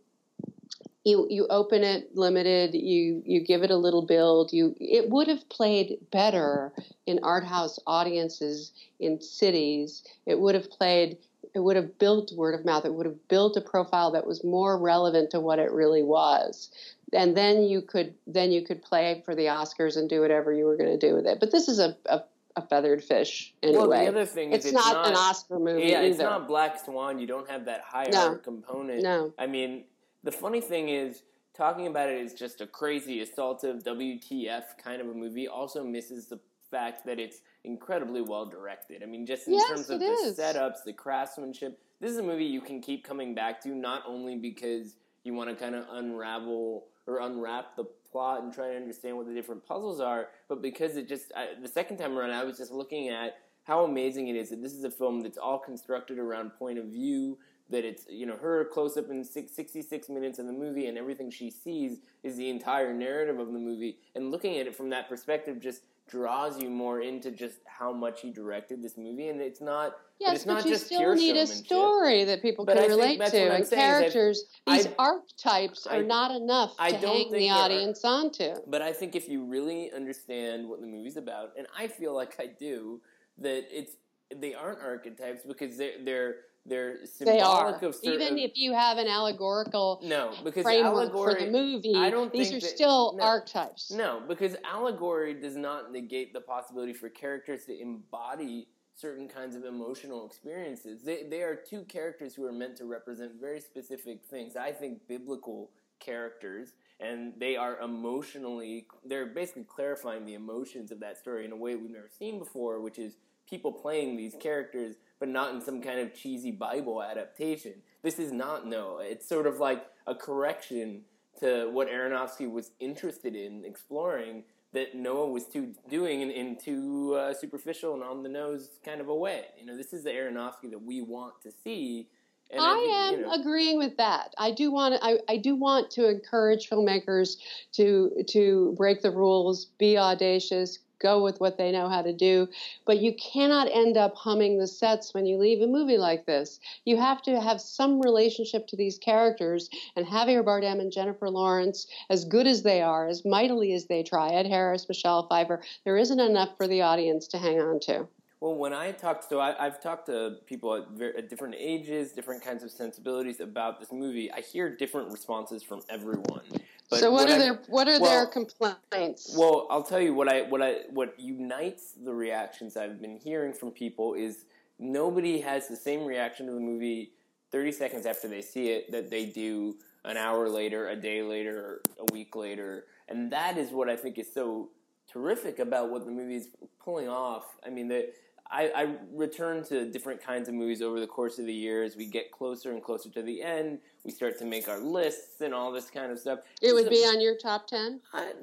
you 1.05 1.27
you 1.29 1.47
open 1.49 1.83
it 1.83 2.15
limited 2.15 2.73
you 2.73 3.21
you 3.25 3.39
give 3.39 3.63
it 3.63 3.71
a 3.71 3.77
little 3.77 4.01
build 4.01 4.51
you 4.51 4.75
it 4.79 5.09
would 5.09 5.27
have 5.27 5.47
played 5.49 5.97
better 6.11 6.73
in 7.05 7.19
art 7.23 7.45
house 7.45 7.79
audiences 7.87 8.73
in 8.99 9.21
cities 9.21 10.03
it 10.25 10.37
would 10.37 10.55
have 10.55 10.69
played 10.69 11.17
it 11.53 11.59
would 11.59 11.75
have 11.75 11.97
built 11.99 12.33
word 12.35 12.55
of 12.59 12.65
mouth 12.65 12.83
it 12.83 12.93
would 12.93 13.05
have 13.05 13.27
built 13.29 13.55
a 13.55 13.61
profile 13.61 14.11
that 14.11 14.27
was 14.27 14.43
more 14.43 14.77
relevant 14.77 15.29
to 15.29 15.39
what 15.39 15.59
it 15.59 15.71
really 15.71 16.03
was 16.03 16.71
and 17.13 17.37
then 17.37 17.63
you 17.63 17.81
could 17.81 18.13
then 18.25 18.51
you 18.51 18.63
could 18.63 18.81
play 18.81 19.21
for 19.23 19.35
the 19.35 19.45
oscars 19.45 19.95
and 19.95 20.09
do 20.09 20.19
whatever 20.19 20.51
you 20.51 20.65
were 20.65 20.75
going 20.75 20.99
to 20.99 21.07
do 21.07 21.13
with 21.13 21.25
it 21.25 21.39
but 21.39 21.51
this 21.51 21.69
is 21.69 21.79
a, 21.79 21.95
a 22.07 22.21
a 22.57 22.65
feathered 22.65 23.03
fish 23.03 23.53
anyway. 23.61 23.79
Well, 23.79 23.89
the 23.89 24.07
other 24.07 24.25
thing 24.25 24.53
it's, 24.53 24.65
is 24.65 24.71
it's 24.71 24.81
not, 24.81 24.93
not, 24.93 25.07
an 25.07 25.15
Oscar 25.15 25.59
movie. 25.59 25.89
Yeah, 25.89 25.99
either. 25.99 26.07
it's 26.07 26.19
not 26.19 26.47
Black 26.47 26.79
Swan. 26.83 27.19
You 27.19 27.27
don't 27.27 27.49
have 27.49 27.65
that 27.65 27.81
higher 27.81 28.09
no. 28.09 28.35
component. 28.35 29.03
No. 29.03 29.33
I 29.37 29.45
mean, 29.45 29.83
the 30.25 30.31
funny 30.31 30.59
thing 30.59 30.89
is, 30.89 31.21
talking 31.55 31.87
about 31.87 32.09
it 32.09 32.21
is 32.21 32.33
just 32.33 32.59
a 32.59 32.67
crazy, 32.67 33.25
assaultive 33.25 33.83
WTF 33.83 34.63
kind 34.83 35.01
of 35.01 35.07
a 35.07 35.13
movie. 35.13 35.47
Also 35.47 35.83
misses 35.83 36.27
the 36.27 36.39
fact 36.69 37.05
that 37.05 37.19
it's 37.19 37.41
incredibly 37.63 38.21
well 38.21 38.45
directed. 38.45 39.01
I 39.01 39.05
mean, 39.05 39.25
just 39.25 39.47
in 39.47 39.53
yes, 39.53 39.69
terms 39.69 39.89
of 39.89 39.99
the 39.99 40.05
is. 40.05 40.37
setups, 40.37 40.83
the 40.85 40.93
craftsmanship. 40.93 41.79
This 42.01 42.11
is 42.11 42.17
a 42.17 42.23
movie 42.23 42.43
you 42.43 42.59
can 42.59 42.81
keep 42.81 43.05
coming 43.05 43.33
back 43.33 43.61
to, 43.61 43.69
not 43.69 44.03
only 44.05 44.35
because 44.35 44.95
you 45.23 45.33
want 45.33 45.49
to 45.49 45.55
kind 45.55 45.75
of 45.75 45.85
unravel 45.91 46.85
or 47.07 47.19
unwrap 47.19 47.75
the 47.77 47.85
plot 48.11 48.43
and 48.43 48.53
try 48.53 48.69
to 48.71 48.75
understand 48.75 49.15
what 49.15 49.27
the 49.27 49.33
different 49.33 49.65
puzzles 49.65 50.01
are, 50.01 50.27
but 50.49 50.61
because 50.61 50.97
it 50.97 51.07
just 51.07 51.31
I, 51.35 51.49
the 51.61 51.67
second 51.67 51.97
time 51.97 52.17
around, 52.17 52.31
I 52.31 52.43
was 52.43 52.57
just 52.57 52.71
looking 52.71 53.09
at 53.09 53.37
how 53.63 53.85
amazing 53.85 54.27
it 54.27 54.35
is 54.35 54.49
that 54.49 54.61
this 54.61 54.73
is 54.73 54.83
a 54.83 54.91
film 54.91 55.21
that's 55.21 55.37
all 55.37 55.57
constructed 55.57 56.19
around 56.19 56.51
point 56.51 56.77
of 56.77 56.85
view 56.85 57.37
that 57.69 57.83
it's 57.83 58.05
you 58.09 58.25
know 58.25 58.37
her 58.37 58.65
close 58.65 58.97
up 58.97 59.09
in 59.09 59.23
six, 59.23 59.53
66 59.53 60.09
minutes 60.09 60.39
of 60.39 60.45
the 60.45 60.53
movie 60.53 60.87
and 60.87 60.97
everything 60.97 61.31
she 61.31 61.49
sees 61.49 61.99
is 62.23 62.35
the 62.37 62.49
entire 62.49 62.93
narrative 62.93 63.39
of 63.39 63.53
the 63.53 63.59
movie. 63.59 63.97
And 64.15 64.31
looking 64.31 64.57
at 64.57 64.67
it 64.67 64.75
from 64.75 64.89
that 64.91 65.09
perspective 65.09 65.59
just 65.59 65.83
draws 66.07 66.61
you 66.61 66.69
more 66.69 67.01
into 67.01 67.31
just 67.31 67.59
how 67.65 67.91
much 67.91 68.21
he 68.21 68.31
directed 68.31 68.83
this 68.83 68.97
movie. 68.97 69.29
And 69.29 69.41
it's 69.41 69.61
not 69.61 69.95
yes 70.19 70.35
it's 70.37 70.45
not 70.45 70.57
but 70.57 70.65
you 70.65 70.71
just 70.71 70.85
still 70.85 71.15
need 71.15 71.35
a 71.35 71.47
story 71.47 72.23
that 72.23 72.41
people 72.41 72.65
can 72.65 72.77
relate 72.77 73.19
to 73.19 73.53
and 73.53 73.69
characters 73.69 74.45
these 74.67 74.87
I, 74.87 74.93
archetypes 74.97 75.85
are 75.87 76.03
not 76.03 76.31
enough 76.31 76.73
I 76.79 76.91
to 76.91 76.97
hang 76.97 77.31
the 77.31 77.49
audience 77.49 78.03
are, 78.05 78.19
onto. 78.19 78.53
But 78.67 78.81
i 78.81 78.93
think 78.93 79.15
if 79.15 79.27
you 79.27 79.43
really 79.43 79.91
understand 79.91 80.67
what 80.67 80.81
the 80.81 80.87
movie's 80.87 81.17
about 81.17 81.51
and 81.57 81.67
i 81.77 81.87
feel 81.87 82.15
like 82.15 82.39
i 82.39 82.45
do 82.45 83.01
that 83.39 83.65
it's 83.71 83.97
they 84.33 84.53
aren't 84.53 84.79
archetypes 84.79 85.41
because 85.45 85.77
they're 85.77 86.03
they're 86.03 86.35
they're 86.65 87.05
symbolic 87.05 87.79
they 87.79 87.85
are. 87.85 87.89
of 87.89 87.95
certain, 87.95 88.13
even 88.13 88.37
if 88.37 88.51
you 88.55 88.73
have 88.73 88.97
an 88.97 89.07
allegorical 89.07 89.99
no 90.03 90.33
because 90.43 90.63
framework 90.63 91.09
allegory, 91.09 91.33
for 91.33 91.39
the 91.39 91.51
movie. 91.51 91.95
I 91.95 92.09
don't 92.09 92.31
think 92.31 92.45
these 92.45 92.53
are 92.53 92.59
that, 92.59 92.75
still 92.75 93.15
no, 93.17 93.23
archetypes. 93.23 93.91
No, 93.91 94.21
because 94.27 94.55
allegory 94.63 95.33
does 95.33 95.55
not 95.55 95.91
negate 95.91 96.33
the 96.33 96.41
possibility 96.41 96.93
for 96.93 97.09
characters 97.09 97.65
to 97.65 97.79
embody 97.79 98.67
certain 98.95 99.27
kinds 99.27 99.55
of 99.55 99.65
emotional 99.65 100.25
experiences. 100.25 101.03
They 101.03 101.23
they 101.23 101.41
are 101.41 101.55
two 101.55 101.83
characters 101.83 102.33
who 102.33 102.45
are 102.45 102.53
meant 102.53 102.75
to 102.77 102.85
represent 102.85 103.33
very 103.39 103.61
specific 103.61 104.25
things. 104.25 104.55
I 104.55 104.71
think 104.71 105.07
biblical 105.07 105.71
characters 105.99 106.73
and 106.99 107.33
they 107.37 107.55
are 107.55 107.79
emotionally 107.79 108.87
they're 109.05 109.25
basically 109.25 109.63
clarifying 109.63 110.25
the 110.25 110.33
emotions 110.33 110.91
of 110.91 110.99
that 110.99 111.17
story 111.17 111.45
in 111.45 111.51
a 111.51 111.55
way 111.55 111.75
we've 111.75 111.91
never 111.91 112.09
seen 112.09 112.39
before, 112.39 112.79
which 112.81 112.99
is 112.99 113.17
people 113.49 113.71
playing 113.71 114.17
these 114.17 114.35
characters, 114.39 114.95
but 115.19 115.29
not 115.29 115.53
in 115.53 115.61
some 115.61 115.81
kind 115.81 115.99
of 115.99 116.13
cheesy 116.13 116.51
Bible 116.51 117.01
adaptation. 117.01 117.73
This 118.01 118.19
is 118.19 118.31
not 118.31 118.67
Noah. 118.67 119.03
It's 119.03 119.27
sort 119.27 119.47
of 119.47 119.59
like 119.59 119.85
a 120.07 120.15
correction 120.15 121.01
to 121.39 121.69
what 121.71 121.89
Aronofsky 121.89 122.49
was 122.49 122.71
interested 122.79 123.35
in 123.35 123.65
exploring 123.65 124.43
that 124.73 124.93
Noah 124.93 125.29
was 125.29 125.47
too 125.47 125.73
doing 125.89 126.21
in, 126.21 126.29
in 126.29 126.57
too 126.57 127.15
uh, 127.17 127.33
superficial 127.33 127.93
and 127.93 128.03
on 128.03 128.23
the 128.23 128.29
nose 128.29 128.69
kind 128.83 129.01
of 129.01 129.07
a 129.07 129.15
way. 129.15 129.45
You 129.57 129.65
know, 129.65 129.77
this 129.77 129.93
is 129.93 130.03
the 130.03 130.11
Aronofsky 130.11 130.69
that 130.69 130.83
we 130.83 131.01
want 131.01 131.41
to 131.43 131.51
see. 131.63 132.07
And 132.51 132.61
I, 132.61 132.65
I 132.65 133.07
am 133.07 133.13
you 133.15 133.21
know, 133.21 133.31
agreeing 133.31 133.77
with 133.77 133.97
that. 133.97 134.35
I 134.37 134.51
do 134.51 134.71
want 134.71 134.99
I, 135.01 135.17
I 135.27 135.37
do 135.37 135.55
want 135.55 135.89
to 135.91 136.07
encourage 136.07 136.69
filmmakers 136.69 137.37
to 137.73 138.11
to 138.27 138.75
break 138.77 139.01
the 139.01 139.11
rules, 139.11 139.65
be 139.79 139.97
audacious, 139.97 140.79
go 140.99 141.23
with 141.23 141.39
what 141.39 141.57
they 141.57 141.71
know 141.71 141.89
how 141.89 142.01
to 142.01 142.13
do. 142.13 142.47
But 142.85 142.99
you 142.99 143.13
cannot 143.13 143.69
end 143.71 143.97
up 143.97 144.15
humming 144.15 144.57
the 144.57 144.67
sets 144.67 145.13
when 145.13 145.25
you 145.25 145.37
leave 145.37 145.61
a 145.61 145.67
movie 145.67 145.97
like 145.97 146.25
this. 146.25 146.59
You 146.85 146.97
have 146.97 147.21
to 147.23 147.39
have 147.39 147.61
some 147.61 148.01
relationship 148.01 148.67
to 148.67 148.75
these 148.75 148.97
characters. 148.97 149.69
And 149.95 150.05
Javier 150.05 150.43
Bardem 150.43 150.79
and 150.79 150.91
Jennifer 150.91 151.29
Lawrence, 151.29 151.87
as 152.09 152.25
good 152.25 152.47
as 152.47 152.63
they 152.63 152.81
are, 152.81 153.07
as 153.07 153.25
mightily 153.25 153.73
as 153.73 153.85
they 153.85 154.03
try, 154.03 154.29
Ed 154.29 154.47
Harris, 154.47 154.87
Michelle 154.87 155.27
Pfeiffer, 155.27 155.61
there 155.83 155.97
isn't 155.97 156.19
enough 156.19 156.57
for 156.57 156.67
the 156.67 156.81
audience 156.81 157.27
to 157.27 157.37
hang 157.37 157.59
on 157.59 157.79
to. 157.81 158.07
Well, 158.41 158.55
when 158.55 158.73
I 158.73 158.91
talked, 158.91 159.27
so 159.27 159.39
I, 159.39 159.55
have 159.63 159.81
talked 159.81 160.07
to 160.07 160.37
people 160.45 160.75
at, 160.75 160.89
very, 160.89 161.17
at, 161.17 161.29
different 161.29 161.55
ages, 161.57 162.11
different 162.11 162.43
kinds 162.43 162.63
of 162.63 162.69
sensibilities 162.69 163.39
about 163.39 163.79
this 163.79 163.91
movie. 163.91 164.31
I 164.31 164.41
hear 164.41 164.69
different 164.69 165.11
responses 165.11 165.63
from 165.63 165.81
everyone. 165.89 166.43
But 166.89 166.99
so 166.99 167.11
what, 167.11 167.27
what 167.27 167.29
are 167.29 167.35
I, 167.35 167.37
their 167.37 167.53
what 167.67 167.87
are 167.87 167.99
well, 167.99 168.11
their 168.11 168.25
complaints? 168.27 169.35
Well, 169.37 169.67
I'll 169.69 169.83
tell 169.83 170.01
you 170.01 170.13
what 170.13 170.29
I 170.29 170.43
what 170.43 170.61
I 170.61 170.81
what 170.91 171.19
unites 171.19 171.93
the 171.93 172.13
reactions 172.13 172.77
I've 172.77 173.01
been 173.01 173.17
hearing 173.17 173.53
from 173.53 173.71
people 173.71 174.13
is 174.13 174.45
nobody 174.77 175.39
has 175.41 175.67
the 175.67 175.75
same 175.75 176.05
reaction 176.05 176.45
to 176.47 176.53
the 176.53 176.59
movie 176.59 177.11
30 177.51 177.71
seconds 177.71 178.05
after 178.05 178.27
they 178.27 178.41
see 178.41 178.69
it 178.69 178.91
that 178.91 179.09
they 179.09 179.25
do 179.25 179.77
an 180.03 180.17
hour 180.17 180.47
later, 180.49 180.89
a 180.89 180.95
day 180.95 181.23
later, 181.23 181.81
a 181.99 182.13
week 182.13 182.35
later. 182.35 182.85
And 183.07 183.31
that 183.31 183.57
is 183.57 183.71
what 183.71 183.89
I 183.89 183.95
think 183.95 184.17
is 184.17 184.31
so 184.31 184.69
terrific 185.11 185.59
about 185.59 185.89
what 185.89 186.05
the 186.05 186.11
movie 186.11 186.35
is 186.35 186.49
pulling 186.83 187.09
off. 187.09 187.57
I 187.65 187.69
mean, 187.69 187.87
the 187.87 188.09
I, 188.51 188.71
I 188.75 188.95
return 189.11 189.63
to 189.65 189.89
different 189.89 190.21
kinds 190.21 190.47
of 190.47 190.53
movies 190.53 190.81
over 190.81 190.99
the 190.99 191.07
course 191.07 191.39
of 191.39 191.45
the 191.45 191.53
year 191.53 191.83
as 191.83 191.95
we 191.95 192.05
get 192.05 192.31
closer 192.31 192.71
and 192.71 192.83
closer 192.83 193.09
to 193.09 193.23
the 193.23 193.41
end. 193.41 193.79
We 194.03 194.11
start 194.11 194.37
to 194.39 194.45
make 194.45 194.67
our 194.67 194.79
lists 194.79 195.41
and 195.41 195.53
all 195.53 195.71
this 195.71 195.89
kind 195.89 196.11
of 196.11 196.19
stuff. 196.19 196.39
It 196.61 196.73
would 196.73 196.85
so, 196.85 196.89
be 196.91 197.03
on 197.05 197.19
your 197.19 197.35
top 197.35 197.67
ten. 197.67 198.01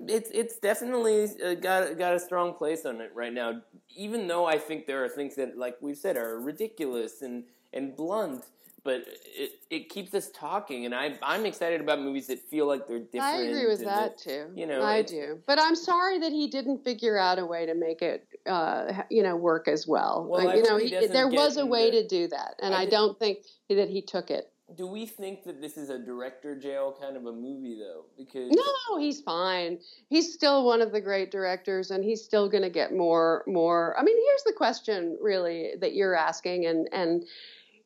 It's 0.08 0.30
it's 0.32 0.58
definitely 0.58 1.28
uh, 1.44 1.54
got 1.54 1.96
got 1.98 2.14
a 2.14 2.18
strong 2.18 2.54
place 2.54 2.84
on 2.84 3.00
it 3.00 3.12
right 3.14 3.32
now. 3.32 3.62
Even 3.94 4.26
though 4.26 4.44
I 4.46 4.58
think 4.58 4.86
there 4.86 5.04
are 5.04 5.08
things 5.08 5.36
that, 5.36 5.56
like 5.56 5.76
we've 5.80 5.96
said, 5.96 6.16
are 6.16 6.40
ridiculous 6.40 7.22
and 7.22 7.44
and 7.72 7.96
blunt 7.96 8.44
but 8.84 9.04
it, 9.24 9.52
it 9.70 9.88
keeps 9.88 10.12
us 10.14 10.30
talking, 10.34 10.86
and 10.86 10.94
I 10.94 11.16
I'm 11.22 11.46
excited 11.46 11.80
about 11.80 12.00
movies 12.00 12.26
that 12.26 12.40
feel 12.40 12.66
like 12.66 12.88
they're 12.88 12.98
different. 12.98 13.24
I 13.24 13.42
agree 13.42 13.66
with 13.66 13.80
that, 13.80 14.16
that, 14.16 14.18
too. 14.18 14.46
You 14.54 14.66
know, 14.66 14.82
I 14.82 15.02
do, 15.02 15.38
but 15.46 15.60
I'm 15.60 15.76
sorry 15.76 16.18
that 16.18 16.32
he 16.32 16.48
didn't 16.48 16.82
figure 16.84 17.18
out 17.18 17.38
a 17.38 17.46
way 17.46 17.66
to 17.66 17.74
make 17.74 18.02
it, 18.02 18.26
uh, 18.46 19.02
you 19.10 19.22
know, 19.22 19.36
work 19.36 19.68
as 19.68 19.86
well. 19.86 20.26
well 20.28 20.44
like, 20.44 20.56
you 20.56 20.62
know, 20.64 20.78
he, 20.78 21.06
there 21.06 21.28
was 21.28 21.56
a 21.56 21.66
way 21.66 21.90
the, 21.90 22.02
to 22.02 22.08
do 22.08 22.28
that, 22.28 22.56
and 22.60 22.74
I, 22.74 22.82
I 22.82 22.86
don't 22.86 23.18
think 23.18 23.38
that 23.68 23.88
he 23.88 24.02
took 24.02 24.30
it. 24.30 24.48
Do 24.76 24.86
we 24.86 25.04
think 25.04 25.44
that 25.44 25.60
this 25.60 25.76
is 25.76 25.90
a 25.90 25.98
director 25.98 26.58
jail 26.58 26.96
kind 26.98 27.16
of 27.16 27.26
a 27.26 27.32
movie 27.32 27.78
though? 27.78 28.06
Because 28.16 28.50
no, 28.50 28.98
he's 28.98 29.20
fine. 29.20 29.78
He's 30.08 30.32
still 30.32 30.64
one 30.64 30.80
of 30.80 30.92
the 30.92 31.00
great 31.00 31.30
directors, 31.30 31.90
and 31.90 32.02
he's 32.02 32.24
still 32.24 32.48
going 32.48 32.62
to 32.62 32.70
get 32.70 32.94
more, 32.94 33.44
more. 33.46 33.94
I 33.98 34.02
mean, 34.02 34.16
here's 34.16 34.42
the 34.44 34.54
question, 34.56 35.18
really, 35.20 35.72
that 35.80 35.94
you're 35.94 36.16
asking, 36.16 36.66
and 36.66 36.88
and 36.90 37.24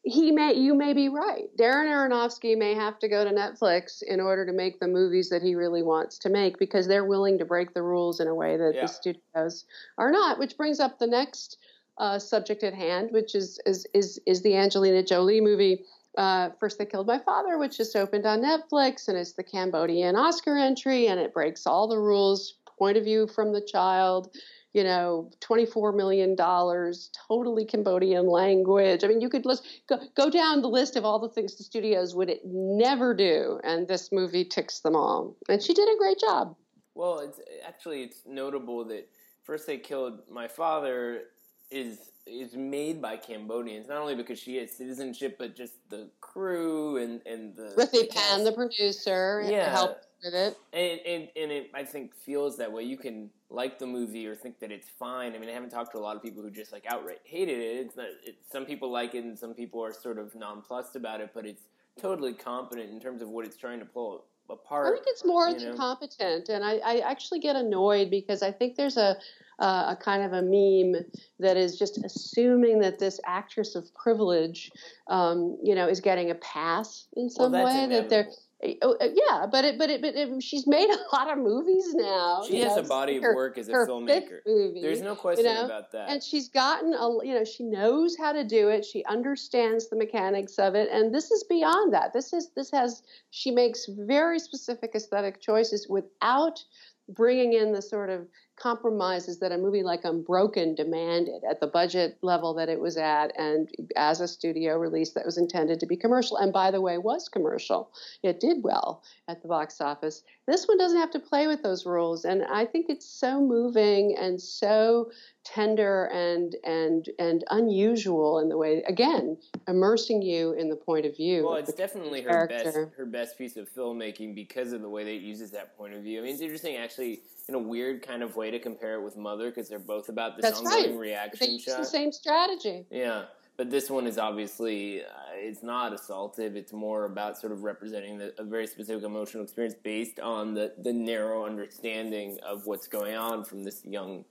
he 0.06 0.30
may 0.30 0.54
you 0.54 0.72
may 0.72 0.92
be 0.92 1.08
right. 1.08 1.48
Darren 1.58 1.88
Aronofsky 1.88 2.56
may 2.56 2.74
have 2.74 2.96
to 3.00 3.08
go 3.08 3.24
to 3.24 3.30
Netflix 3.30 4.04
in 4.06 4.20
order 4.20 4.46
to 4.46 4.52
make 4.52 4.78
the 4.78 4.86
movies 4.86 5.28
that 5.30 5.42
he 5.42 5.56
really 5.56 5.82
wants 5.82 6.16
to 6.18 6.28
make 6.28 6.58
because 6.58 6.86
they're 6.86 7.04
willing 7.04 7.38
to 7.38 7.44
break 7.44 7.74
the 7.74 7.82
rules 7.82 8.20
in 8.20 8.28
a 8.28 8.34
way 8.34 8.56
that 8.56 8.72
yeah. 8.76 8.82
the 8.82 8.86
studios 8.86 9.64
are 9.98 10.12
not. 10.12 10.38
Which 10.38 10.56
brings 10.56 10.78
up 10.78 11.00
the 11.00 11.08
next 11.08 11.58
uh, 11.98 12.20
subject 12.20 12.62
at 12.62 12.72
hand, 12.72 13.10
which 13.10 13.34
is 13.34 13.58
is 13.66 13.84
is, 13.94 14.20
is 14.26 14.42
the 14.42 14.56
Angelina 14.56 15.02
Jolie 15.02 15.40
movie. 15.40 15.84
Uh, 16.16 16.50
First 16.60 16.78
They 16.78 16.86
Killed 16.86 17.08
My 17.08 17.18
Father, 17.18 17.58
which 17.58 17.76
just 17.76 17.96
opened 17.96 18.26
on 18.26 18.40
Netflix, 18.40 19.08
and 19.08 19.18
it's 19.18 19.32
the 19.32 19.42
Cambodian 19.42 20.14
Oscar 20.14 20.56
entry, 20.56 21.08
and 21.08 21.18
it 21.18 21.34
breaks 21.34 21.66
all 21.66 21.88
the 21.88 21.98
rules, 21.98 22.54
point 22.78 22.96
of 22.96 23.04
view 23.04 23.26
from 23.26 23.52
the 23.52 23.60
child, 23.60 24.30
you 24.76 24.84
know, 24.84 25.30
$24 25.40 25.96
million, 25.96 26.36
totally 26.36 27.64
Cambodian 27.64 28.26
language. 28.26 29.02
I 29.02 29.06
mean, 29.06 29.22
you 29.22 29.30
could 29.30 29.46
list, 29.46 29.66
go, 29.88 29.98
go 30.14 30.28
down 30.28 30.60
the 30.60 30.68
list 30.68 30.96
of 30.96 31.04
all 31.04 31.18
the 31.18 31.30
things 31.30 31.54
the 31.54 31.64
studios 31.64 32.14
would 32.14 32.30
never 32.44 33.14
do, 33.14 33.58
and 33.64 33.88
this 33.88 34.12
movie 34.12 34.44
ticks 34.44 34.80
them 34.80 34.94
all. 34.94 35.34
And 35.48 35.62
she 35.62 35.72
did 35.72 35.88
a 35.88 35.96
great 35.96 36.20
job. 36.20 36.54
Well, 36.94 37.20
it's 37.20 37.40
actually 37.66 38.02
it's 38.02 38.20
notable 38.26 38.84
that 38.84 39.08
first 39.44 39.66
they 39.66 39.78
killed 39.78 40.20
my 40.30 40.46
father 40.46 41.22
is 41.70 42.10
is 42.26 42.54
made 42.54 43.00
by 43.00 43.16
Cambodians, 43.16 43.88
not 43.88 43.98
only 43.98 44.14
because 44.14 44.38
she 44.38 44.56
has 44.56 44.72
citizenship, 44.72 45.36
but 45.38 45.54
just 45.54 45.74
the 45.88 46.08
crew 46.20 46.96
and 46.98 47.20
and 47.26 47.56
the 47.56 47.72
Rithy 47.76 48.10
Panh, 48.10 48.44
the 48.44 48.52
producer, 48.52 49.42
yeah, 49.46 49.70
helped 49.70 50.06
with 50.24 50.34
it. 50.34 50.58
And, 50.72 51.00
and, 51.06 51.28
and 51.36 51.52
it, 51.52 51.70
I 51.74 51.84
think 51.84 52.14
feels 52.14 52.56
that 52.58 52.72
way. 52.72 52.82
You 52.82 52.96
can 52.96 53.30
like 53.48 53.78
the 53.78 53.86
movie 53.86 54.26
or 54.26 54.34
think 54.34 54.58
that 54.60 54.72
it's 54.72 54.88
fine. 54.88 55.34
I 55.34 55.38
mean, 55.38 55.48
I 55.48 55.52
haven't 55.52 55.70
talked 55.70 55.92
to 55.92 55.98
a 55.98 56.00
lot 56.00 56.16
of 56.16 56.22
people 56.22 56.42
who 56.42 56.50
just 56.50 56.72
like 56.72 56.84
outright 56.88 57.20
hated 57.24 57.58
it. 57.58 57.86
It's 57.86 57.96
not, 57.96 58.06
some 58.50 58.66
people 58.66 58.90
like 58.90 59.14
it 59.14 59.24
and 59.24 59.38
some 59.38 59.54
people 59.54 59.82
are 59.84 59.92
sort 59.92 60.18
of 60.18 60.34
nonplussed 60.34 60.96
about 60.96 61.20
it, 61.20 61.30
but 61.34 61.46
it's 61.46 61.62
totally 62.00 62.34
competent 62.34 62.90
in 62.90 63.00
terms 63.00 63.22
of 63.22 63.28
what 63.28 63.44
it's 63.44 63.56
trying 63.56 63.78
to 63.78 63.84
pull 63.84 64.24
apart. 64.50 64.86
I 64.86 64.96
think 64.96 65.06
it's 65.08 65.24
more 65.24 65.52
than 65.52 65.70
know? 65.70 65.76
competent, 65.76 66.48
and 66.48 66.64
I, 66.64 66.76
I 66.76 66.98
actually 66.98 67.40
get 67.40 67.56
annoyed 67.56 68.10
because 68.10 68.42
I 68.42 68.52
think 68.52 68.76
there's 68.76 68.96
a 68.96 69.16
uh, 69.58 69.94
a 69.94 69.96
kind 69.96 70.22
of 70.22 70.34
a 70.34 70.42
meme 70.42 71.02
that 71.38 71.56
is 71.56 71.78
just 71.78 71.98
assuming 72.04 72.78
that 72.80 72.98
this 72.98 73.18
actress 73.24 73.74
of 73.74 73.92
privilege, 73.94 74.70
um, 75.08 75.56
you 75.62 75.74
know, 75.74 75.88
is 75.88 76.00
getting 76.00 76.30
a 76.30 76.34
pass 76.36 77.06
in 77.16 77.30
some 77.30 77.52
well, 77.52 77.64
way. 77.64 77.86
That 77.86 78.10
they're 78.10 78.28
Eh, 78.62 78.74
oh, 78.80 78.96
eh, 79.00 79.10
yeah, 79.14 79.46
but 79.46 79.66
it, 79.66 79.78
but 79.78 79.90
it, 79.90 80.00
but 80.00 80.14
it, 80.14 80.42
she's 80.42 80.66
made 80.66 80.88
a 81.12 81.16
lot 81.16 81.30
of 81.30 81.38
movies 81.38 81.94
now. 81.94 82.42
She 82.46 82.60
has 82.60 82.76
know, 82.76 82.82
a 82.82 82.86
body 82.86 83.16
of 83.16 83.22
work 83.22 83.58
as 83.58 83.68
a 83.68 83.72
filmmaker. 83.72 84.38
Movie, 84.46 84.80
There's 84.80 85.02
no 85.02 85.14
question 85.14 85.44
you 85.44 85.52
know? 85.52 85.64
about 85.66 85.92
that. 85.92 86.08
And 86.08 86.22
she's 86.22 86.48
gotten 86.48 86.94
a, 86.94 87.24
you 87.24 87.34
know, 87.34 87.44
she 87.44 87.64
knows 87.64 88.16
how 88.16 88.32
to 88.32 88.44
do 88.44 88.68
it. 88.68 88.84
She 88.84 89.04
understands 89.04 89.90
the 89.90 89.96
mechanics 89.96 90.58
of 90.58 90.74
it, 90.74 90.88
and 90.90 91.14
this 91.14 91.30
is 91.30 91.44
beyond 91.44 91.92
that. 91.92 92.12
This 92.14 92.32
is 92.32 92.50
this 92.56 92.70
has 92.70 93.02
she 93.30 93.50
makes 93.50 93.86
very 93.88 94.38
specific 94.38 94.92
aesthetic 94.94 95.40
choices 95.40 95.86
without 95.88 96.64
bringing 97.10 97.52
in 97.52 97.72
the 97.72 97.82
sort 97.82 98.10
of 98.10 98.26
compromises 98.56 99.38
that 99.38 99.52
a 99.52 99.58
movie 99.58 99.82
like 99.82 100.04
Unbroken 100.04 100.74
demanded 100.74 101.42
at 101.48 101.60
the 101.60 101.66
budget 101.66 102.16
level 102.22 102.54
that 102.54 102.68
it 102.68 102.80
was 102.80 102.96
at 102.96 103.38
and 103.38 103.68
as 103.96 104.20
a 104.20 104.28
studio 104.28 104.78
release 104.78 105.12
that 105.12 105.26
was 105.26 105.36
intended 105.36 105.78
to 105.80 105.86
be 105.86 105.96
commercial 105.96 106.38
and 106.38 106.52
by 106.52 106.70
the 106.70 106.80
way 106.80 106.96
was 106.96 107.28
commercial 107.28 107.90
it 108.22 108.40
did 108.40 108.62
well 108.62 109.02
at 109.28 109.42
the 109.42 109.48
box 109.48 109.80
office 109.80 110.22
this 110.46 110.66
one 110.66 110.78
doesn't 110.78 110.98
have 110.98 111.10
to 111.10 111.18
play 111.18 111.46
with 111.46 111.62
those 111.62 111.84
rules 111.84 112.24
and 112.24 112.44
i 112.44 112.64
think 112.64 112.86
it's 112.88 113.06
so 113.06 113.40
moving 113.40 114.16
and 114.18 114.40
so 114.40 115.10
tender 115.44 116.06
and 116.06 116.56
and 116.64 117.10
and 117.18 117.44
unusual 117.50 118.38
in 118.38 118.48
the 118.48 118.56
way 118.56 118.82
again 118.88 119.36
immersing 119.68 120.22
you 120.22 120.52
in 120.52 120.68
the 120.68 120.76
point 120.76 121.06
of 121.06 121.16
view. 121.16 121.44
Well, 121.44 121.56
it's 121.56 121.72
definitely 121.72 122.22
her 122.22 122.46
best 122.46 122.76
her 122.96 123.06
best 123.06 123.38
piece 123.38 123.56
of 123.56 123.72
filmmaking 123.72 124.34
because 124.34 124.72
of 124.72 124.82
the 124.82 124.88
way 124.88 125.04
that 125.04 125.10
it 125.10 125.22
uses 125.22 125.50
that 125.52 125.76
point 125.76 125.94
of 125.94 126.02
view. 126.02 126.20
I 126.20 126.24
mean, 126.24 126.32
it's 126.32 126.42
interesting 126.42 126.76
actually 126.76 127.20
in 127.48 127.54
a 127.54 127.58
weird 127.58 128.02
kind 128.02 128.22
of 128.22 128.36
way 128.36 128.50
to 128.50 128.58
compare 128.58 128.94
it 128.94 129.02
with 129.02 129.16
Mother 129.16 129.50
because 129.50 129.68
they're 129.68 129.78
both 129.78 130.08
about 130.08 130.36
this 130.36 130.42
That's 130.42 130.58
ongoing 130.58 130.92
right. 130.92 130.98
reaction 130.98 131.46
they 131.46 131.58
shot. 131.58 131.78
the 131.78 131.84
same 131.84 132.10
strategy. 132.10 132.86
Yeah. 132.90 133.24
But 133.56 133.70
this 133.70 133.88
one 133.88 134.06
is 134.06 134.18
obviously 134.18 135.02
uh, 135.02 135.06
it's 135.32 135.62
not 135.62 135.92
assaultive. 135.92 136.56
It's 136.56 136.72
more 136.72 137.04
about 137.04 137.38
sort 137.38 137.52
of 137.52 137.62
representing 137.62 138.18
the, 138.18 138.34
a 138.38 138.44
very 138.44 138.66
specific 138.66 139.02
emotional 139.04 139.44
experience 139.44 139.76
based 139.82 140.20
on 140.20 140.54
the, 140.54 140.74
the 140.82 140.92
narrow 140.92 141.46
understanding 141.46 142.38
of 142.46 142.66
what's 142.66 142.86
going 142.86 143.16
on 143.16 143.44
from 143.44 143.62
this 143.64 143.82
young 143.84 144.24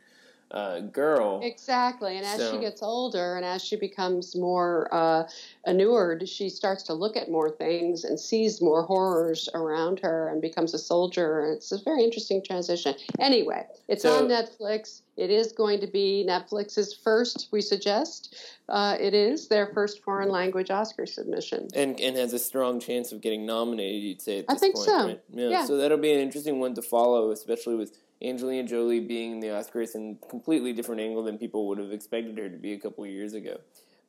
uh, 0.51 0.79
girl. 0.79 1.41
Exactly. 1.43 2.17
And 2.17 2.25
as 2.25 2.39
so. 2.39 2.51
she 2.51 2.59
gets 2.59 2.81
older 2.83 3.35
and 3.35 3.45
as 3.45 3.63
she 3.63 3.75
becomes 3.75 4.35
more 4.35 4.87
uh, 4.93 5.23
inured, 5.65 6.27
she 6.29 6.49
starts 6.49 6.83
to 6.83 6.93
look 6.93 7.17
at 7.17 7.29
more 7.29 7.49
things 7.49 8.03
and 8.03 8.19
sees 8.19 8.61
more 8.61 8.83
horrors 8.83 9.49
around 9.53 9.99
her 9.99 10.29
and 10.29 10.41
becomes 10.41 10.73
a 10.73 10.77
soldier. 10.77 11.41
It's 11.41 11.71
a 11.71 11.79
very 11.83 12.03
interesting 12.03 12.43
transition. 12.43 12.95
Anyway, 13.19 13.65
it's 13.87 14.03
so, 14.03 14.17
on 14.17 14.29
Netflix. 14.29 15.01
It 15.17 15.29
is 15.29 15.53
going 15.53 15.79
to 15.79 15.87
be 15.87 16.25
Netflix's 16.27 16.93
first, 16.93 17.47
we 17.51 17.61
suggest. 17.61 18.35
Uh, 18.67 18.97
it 18.99 19.13
is 19.13 19.47
their 19.47 19.67
first 19.67 20.03
foreign 20.03 20.29
language 20.29 20.69
Oscar 20.69 21.05
submission. 21.05 21.69
And, 21.73 21.99
and 22.01 22.17
has 22.17 22.33
a 22.33 22.39
strong 22.39 22.81
chance 22.81 23.13
of 23.13 23.21
getting 23.21 23.45
nominated, 23.45 24.03
you'd 24.03 24.21
say, 24.21 24.43
I 24.49 24.55
think 24.55 24.75
point, 24.75 24.87
so. 24.87 25.07
Right? 25.07 25.21
Yeah, 25.33 25.49
yeah. 25.49 25.65
So 25.65 25.77
that'll 25.77 25.97
be 25.97 26.11
an 26.11 26.19
interesting 26.19 26.59
one 26.59 26.73
to 26.75 26.81
follow, 26.81 27.31
especially 27.31 27.75
with 27.75 27.97
Angelina 28.22 28.67
Jolie 28.67 29.01
being 29.01 29.34
in 29.34 29.39
the 29.39 29.48
Oscars 29.48 29.95
in 29.95 30.17
a 30.24 30.27
completely 30.27 30.74
different 30.74 31.01
angle 31.01 31.24
than 31.24 31.38
people 31.38 31.67
would 31.67 31.77
have 31.77 31.91
expected 31.91 32.38
her 32.38 32.50
to 32.50 32.57
be 32.57 32.74
a 32.74 32.79
couple 32.79 33.05
years 33.05 33.34
ago. 33.34 33.57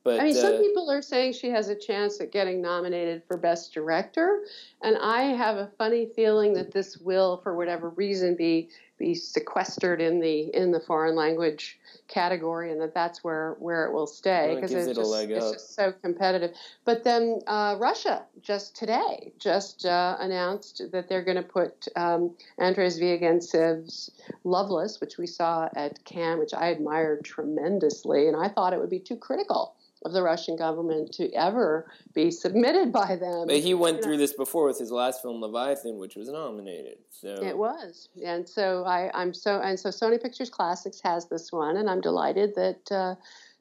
But 0.04 0.20
I 0.20 0.24
mean, 0.24 0.36
uh, 0.36 0.40
some 0.40 0.58
people 0.58 0.88
are 0.88 1.02
saying 1.02 1.32
she 1.32 1.50
has 1.50 1.68
a 1.68 1.74
chance 1.74 2.20
at 2.20 2.30
getting 2.30 2.62
nominated 2.62 3.24
for 3.26 3.36
Best 3.36 3.74
Director, 3.74 4.44
and 4.80 4.96
I 4.96 5.22
have 5.22 5.56
a 5.56 5.72
funny 5.78 6.06
feeling 6.14 6.52
that 6.54 6.70
this 6.70 6.96
will, 6.98 7.38
for 7.42 7.56
whatever 7.56 7.90
reason, 7.90 8.36
be 8.36 8.68
be 8.98 9.14
sequestered 9.14 10.00
in 10.00 10.20
the 10.20 10.54
in 10.54 10.70
the 10.70 10.80
foreign 10.80 11.14
language 11.14 11.78
category, 12.08 12.72
and 12.72 12.80
that 12.80 12.94
that's 12.94 13.22
where 13.22 13.56
where 13.58 13.86
it 13.86 13.92
will 13.92 14.06
stay 14.06 14.48
Well, 14.48 14.52
it 14.52 14.54
because 14.56 14.72
it's, 14.72 14.86
it 14.88 14.94
just, 14.94 15.14
it's 15.14 15.52
just 15.52 15.74
so 15.74 15.92
competitive. 15.92 16.52
But 16.84 17.04
then 17.04 17.40
uh, 17.46 17.76
Russia 17.78 18.24
just 18.42 18.76
today 18.76 19.32
just 19.38 19.84
uh, 19.84 20.16
announced 20.20 20.82
that 20.92 21.08
they're 21.08 21.24
going 21.24 21.36
to 21.36 21.42
put 21.42 21.88
um, 21.96 22.34
Andres 22.58 22.98
Zvyagintsev's 22.98 24.10
Loveless, 24.44 25.00
which 25.00 25.18
we 25.18 25.26
saw 25.26 25.68
at 25.76 26.04
Cannes, 26.04 26.38
which 26.38 26.54
I 26.54 26.68
admired 26.68 27.24
tremendously, 27.24 28.28
and 28.28 28.36
I 28.36 28.48
thought 28.48 28.72
it 28.72 28.80
would 28.80 28.90
be 28.90 29.00
too 29.00 29.16
critical 29.16 29.74
of 30.04 30.12
the 30.12 30.22
Russian 30.22 30.56
government 30.56 31.12
to 31.14 31.32
ever 31.32 31.90
be 32.14 32.30
submitted 32.30 32.92
by 32.92 33.16
them. 33.16 33.46
but 33.46 33.58
he 33.58 33.74
went 33.74 33.96
you 33.96 34.00
know. 34.00 34.06
through 34.06 34.16
this 34.18 34.32
before 34.32 34.66
with 34.66 34.78
his 34.78 34.90
last 34.90 35.22
film 35.22 35.40
Leviathan, 35.40 35.98
which 35.98 36.16
was 36.16 36.28
nominated. 36.28 36.98
So 37.10 37.28
It 37.42 37.56
was, 37.56 38.08
and 38.24 38.48
so 38.48 38.84
I, 38.84 39.10
I'm 39.14 39.32
so 39.32 39.60
and 39.60 39.78
so 39.78 39.88
Sony 39.88 40.20
Pictures 40.20 40.50
Classics 40.50 41.00
has 41.02 41.28
this 41.28 41.52
one, 41.52 41.78
and 41.78 41.88
I'm 41.88 42.00
delighted 42.00 42.54
that 42.56 42.92
uh, 42.92 43.14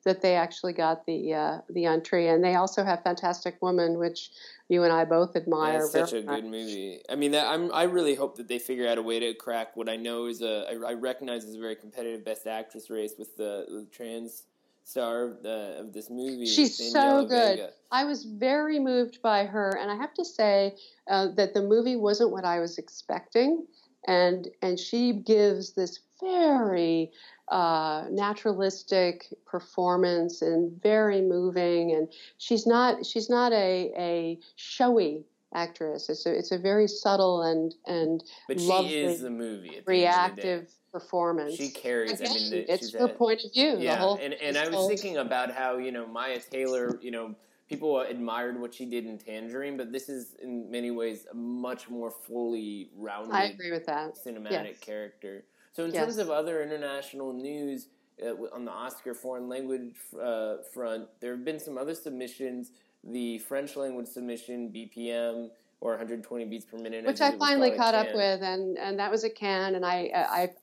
that 0.05 0.21
they 0.21 0.35
actually 0.35 0.73
got 0.73 1.05
the 1.05 1.33
uh, 1.33 1.57
the 1.69 1.85
entry, 1.85 2.29
and 2.29 2.43
they 2.43 2.55
also 2.55 2.83
have 2.83 3.01
Fantastic 3.03 3.59
Woman, 3.61 3.97
which 3.97 4.29
you 4.69 4.83
and 4.83 4.93
I 4.93 5.03
both 5.03 5.35
admire. 5.35 5.79
That's 5.79 5.91
such 5.91 6.13
a 6.13 6.21
much. 6.23 6.41
good 6.41 6.45
movie. 6.45 6.99
I 7.09 7.15
mean, 7.15 7.31
that, 7.31 7.47
I'm 7.47 7.73
I 7.73 7.83
really 7.83 8.13
hope 8.13 8.37
that 8.37 8.47
they 8.47 8.59
figure 8.59 8.87
out 8.87 8.97
a 8.97 9.01
way 9.01 9.19
to 9.19 9.33
crack 9.33 9.75
what 9.75 9.89
I 9.89 9.95
know 9.95 10.27
is 10.27 10.41
a 10.41 10.67
I, 10.69 10.91
I 10.91 10.93
recognize 10.93 11.43
is 11.43 11.55
a 11.55 11.59
very 11.59 11.75
competitive 11.75 12.23
Best 12.23 12.45
Actress 12.45 12.89
race 12.89 13.13
with 13.17 13.35
the, 13.35 13.65
the 13.67 13.87
trans 13.91 14.43
star 14.85 15.23
of, 15.23 15.43
the, 15.43 15.77
of 15.79 15.93
this 15.93 16.09
movie. 16.09 16.45
She's 16.45 16.79
Daniela 16.79 16.91
so 16.91 17.25
good. 17.25 17.57
Vega. 17.57 17.69
I 17.91 18.05
was 18.05 18.23
very 18.23 18.79
moved 18.79 19.21
by 19.21 19.45
her, 19.45 19.77
and 19.77 19.91
I 19.91 19.95
have 19.95 20.13
to 20.13 20.25
say 20.25 20.75
uh, 21.09 21.29
that 21.35 21.53
the 21.53 21.61
movie 21.61 21.95
wasn't 21.95 22.31
what 22.31 22.45
I 22.45 22.59
was 22.59 22.77
expecting, 22.77 23.65
and 24.07 24.47
and 24.61 24.79
she 24.79 25.13
gives 25.13 25.73
this 25.73 25.99
very 26.21 27.11
uh, 27.49 28.05
naturalistic 28.09 29.33
performance 29.45 30.41
and 30.41 30.81
very 30.81 31.21
moving, 31.21 31.91
and 31.91 32.07
she's 32.37 32.67
not 32.67 33.05
she's 33.05 33.29
not 33.29 33.51
a 33.53 33.91
a 33.97 34.39
showy 34.55 35.25
actress. 35.53 36.09
It's 36.09 36.25
a 36.25 36.37
it's 36.37 36.51
a 36.51 36.57
very 36.57 36.87
subtle 36.87 37.41
and 37.41 37.73
and 37.87 38.23
But 38.47 38.59
she 38.59 38.67
lovely, 38.67 38.99
is 38.99 39.21
the 39.21 39.29
movie. 39.29 39.77
At 40.05 40.35
the 40.35 40.67
end 40.95 41.03
of 41.03 41.09
the 41.09 41.11
day. 41.11 41.45
reactive 41.45 41.49
performance. 41.49 41.55
She 41.55 41.69
carries. 41.69 42.21
I 42.21 42.25
mean, 42.33 42.51
the, 42.51 42.71
it's 42.73 42.93
her 42.93 43.05
a- 43.05 43.09
point 43.09 43.43
of 43.45 43.53
view. 43.53 43.75
the 43.77 43.83
Yeah, 43.83 43.95
whole, 43.97 44.17
and 44.21 44.33
and 44.35 44.57
I 44.57 44.65
was 44.67 44.75
whole- 44.75 44.87
thinking 44.89 45.17
about 45.17 45.51
how 45.51 45.77
you 45.77 45.91
know 45.91 46.07
Mya 46.07 46.39
Taylor, 46.39 46.99
you 47.01 47.11
know, 47.11 47.35
people 47.69 47.99
admired 48.01 48.59
what 48.59 48.73
she 48.73 48.85
did 48.85 49.05
in 49.05 49.17
Tangerine, 49.17 49.77
but 49.77 49.91
this 49.91 50.09
is 50.09 50.35
in 50.41 50.69
many 50.69 50.91
ways 50.91 51.25
a 51.31 51.35
much 51.35 51.89
more 51.89 52.11
fully 52.11 52.89
rounded 52.95 53.33
I 53.33 53.45
agree 53.45 53.71
with 53.71 53.85
that. 53.87 54.15
cinematic 54.15 54.51
Yes. 54.51 54.79
character. 54.79 55.45
So 55.73 55.83
in 55.83 55.91
Yes. 55.91 56.03
terms 56.03 56.17
of 56.19 56.29
other 56.29 56.61
international 56.63 57.33
news 57.33 57.89
uh, 58.23 58.33
on 58.53 58.63
the 58.63 58.71
Oscar 58.71 59.13
foreign 59.13 59.49
language 59.49 59.93
uh, 60.21 60.57
front, 60.73 61.09
there 61.19 61.31
have 61.35 61.43
been 61.43 61.59
some 61.59 61.77
other 61.77 61.93
submissions. 61.93 62.71
The 63.03 63.39
French 63.39 63.75
language 63.75 64.07
submission, 64.07 64.69
BPM 64.71 65.51
or 65.81 65.91
120 65.91 66.45
beats 66.45 66.65
per 66.65 66.77
minute, 66.77 67.05
which 67.05 67.21
I 67.21 67.37
finally 67.37 67.71
caught 67.71 67.93
up 67.93 68.07
with, 68.13 68.41
and 68.41 68.77
and 68.77 68.99
that 68.99 69.11
was 69.11 69.23
a 69.23 69.29
can, 69.29 69.75
and 69.75 69.85
I 69.85 70.09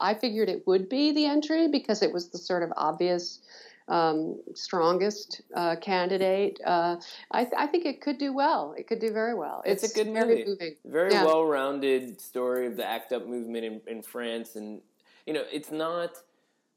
I 0.00 0.10
I 0.10 0.14
figured 0.14 0.48
it 0.48 0.66
would 0.66 0.88
be 0.88 1.12
the 1.12 1.26
entry 1.26 1.68
because 1.68 2.02
it 2.02 2.12
was 2.12 2.28
the 2.28 2.38
sort 2.38 2.62
of 2.62 2.72
obvious. 2.76 3.40
Um, 3.88 4.40
strongest 4.54 5.42
uh, 5.56 5.74
candidate. 5.74 6.60
Uh, 6.64 6.96
I, 7.32 7.42
th- 7.42 7.54
I 7.58 7.66
think 7.66 7.84
it 7.84 8.00
could 8.00 8.16
do 8.16 8.32
well. 8.32 8.74
It 8.78 8.86
could 8.86 9.00
do 9.00 9.12
very 9.12 9.34
well. 9.34 9.60
It's 9.66 9.82
a 9.82 9.92
good 9.92 10.10
very 10.12 10.28
movie. 10.28 10.44
moving. 10.46 10.76
very 10.84 11.10
Yeah. 11.10 11.24
well-rounded 11.24 12.20
story 12.20 12.68
of 12.68 12.76
the 12.76 12.86
ACT 12.86 13.12
UP 13.12 13.26
movement 13.26 13.64
in, 13.64 13.80
in 13.88 14.00
France, 14.00 14.54
and 14.54 14.80
you 15.26 15.32
know, 15.32 15.42
it's 15.52 15.72
not 15.72 16.12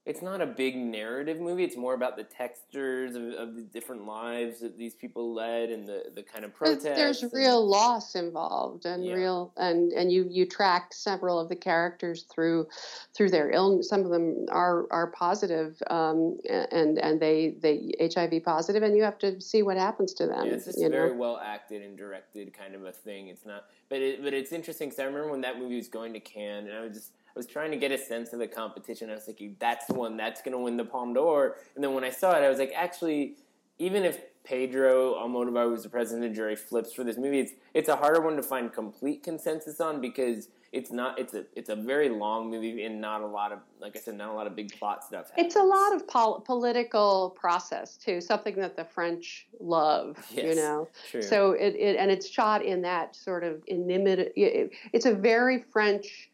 it's 0.05 0.21
not 0.21 0.39
a 0.39 0.45
big 0.45 0.77
narrative 0.77 1.39
movie. 1.39 1.63
It's 1.63 1.75
more 1.75 1.95
about 1.95 2.15
the 2.15 2.23
textures 2.23 3.15
of, 3.15 3.23
of 3.33 3.55
the 3.55 3.63
different 3.63 4.05
lives 4.05 4.59
that 4.59 4.77
these 4.77 4.93
people 4.93 5.33
led 5.33 5.69
and 5.71 5.87
the, 5.87 6.03
the 6.13 6.21
kind 6.21 6.45
of 6.45 6.51
But 6.51 6.57
protests. 6.67 6.83
There's 6.95 7.23
and- 7.23 7.33
real 7.33 7.65
loss 7.67 8.13
involved, 8.13 8.85
and 8.85 9.03
Yeah. 9.03 9.15
real 9.15 9.51
and 9.57 9.91
and 9.93 10.11
you 10.11 10.27
you 10.29 10.45
track 10.45 10.93
several 10.93 11.39
of 11.39 11.49
the 11.49 11.55
characters 11.55 12.23
through 12.31 12.67
through 13.15 13.31
their 13.31 13.49
illness. 13.49 13.89
Some 13.89 14.01
of 14.01 14.11
them 14.11 14.45
are 14.49 14.85
are 14.91 15.07
positive, 15.07 15.81
um, 15.89 16.37
and 16.47 16.99
and 16.99 17.19
they 17.19 17.55
they 17.59 17.91
HIV 17.99 18.43
positive, 18.43 18.83
and 18.83 18.95
you 18.95 19.01
have 19.03 19.17
to 19.19 19.41
see 19.41 19.63
what 19.63 19.75
happens 19.77 20.13
to 20.15 20.27
them. 20.27 20.45
Yeah, 20.45 20.53
it's 20.53 20.65
just 20.65 20.77
a 20.77 20.83
know? 20.83 20.89
very 20.89 21.13
well 21.13 21.39
acted 21.43 21.81
and 21.81 21.97
directed 21.97 22.53
kind 22.53 22.75
of 22.75 22.85
a 22.85 22.91
thing. 22.91 23.29
It's 23.29 23.45
not, 23.45 23.65
but 23.89 24.01
it, 24.01 24.23
but 24.23 24.35
it's 24.35 24.51
interesting 24.51 24.89
because 24.89 24.99
I 24.99 25.05
remember 25.05 25.31
when 25.31 25.41
that 25.41 25.57
movie 25.57 25.77
was 25.77 25.87
going 25.87 26.13
to 26.13 26.19
Cannes, 26.19 26.67
and 26.67 26.77
I 26.77 26.81
was 26.81 26.93
just 26.93 27.11
was 27.35 27.45
trying 27.45 27.71
to 27.71 27.77
get 27.77 27.91
a 27.91 27.97
sense 27.97 28.33
of 28.33 28.39
the 28.39 28.47
competition. 28.47 29.09
I 29.09 29.15
was 29.15 29.23
thinking 29.23 29.55
that's 29.59 29.85
the 29.85 29.93
one 29.93 30.17
that's 30.17 30.41
going 30.41 30.53
to 30.53 30.59
win 30.59 30.77
the 30.77 30.85
Palme 30.85 31.13
d'Or, 31.13 31.57
and 31.75 31.83
then 31.83 31.93
when 31.93 32.03
I 32.03 32.09
saw 32.09 32.31
it, 32.31 32.43
I 32.43 32.49
was 32.49 32.59
like, 32.59 32.73
actually, 32.75 33.35
even 33.77 34.03
if 34.03 34.21
Pedro 34.43 35.15
Almodovar, 35.15 35.69
who's 35.69 35.83
the 35.83 35.89
president 35.89 36.25
of 36.25 36.31
the 36.31 36.35
jury, 36.35 36.55
flips 36.55 36.93
for 36.93 37.03
this 37.03 37.17
movie, 37.17 37.39
it's 37.39 37.53
it's 37.73 37.89
a 37.89 37.95
harder 37.95 38.21
one 38.21 38.35
to 38.37 38.43
find 38.43 38.71
complete 38.71 39.23
consensus 39.23 39.81
on 39.81 39.99
because 39.99 40.49
it's 40.71 40.91
not 40.91 41.17
it's 41.17 41.33
a 41.33 41.45
it's 41.55 41.69
a 41.69 41.75
very 41.75 42.09
long 42.09 42.51
movie 42.51 42.83
and 42.83 43.01
not 43.01 43.21
a 43.21 43.25
lot 43.25 43.51
of 43.51 43.59
like 43.79 43.95
I 43.97 43.99
said, 43.99 44.15
not 44.17 44.29
a 44.29 44.33
lot 44.33 44.45
of 44.45 44.55
big 44.55 44.77
plot 44.77 45.03
stuff. 45.03 45.31
It's 45.37 45.55
a 45.55 45.63
lot 45.63 45.95
of 45.95 46.07
pol- 46.07 46.41
political 46.41 47.35
process 47.39 47.97
too, 47.97 48.21
something 48.21 48.55
that 48.57 48.75
the 48.75 48.85
French 48.85 49.47
love, 49.59 50.17
you 50.31 50.53
know. 50.55 50.87
True. 51.09 51.21
So 51.21 51.51
it, 51.51 51.75
it 51.75 51.95
and 51.97 52.11
it's 52.11 52.29
shot 52.29 52.63
in 52.63 52.81
that 52.83 53.15
sort 53.15 53.43
of 53.43 53.63
inimitable. 53.67 54.31
It's 54.35 55.05
a 55.05 55.13
very 55.13 55.59
French. 55.61 56.29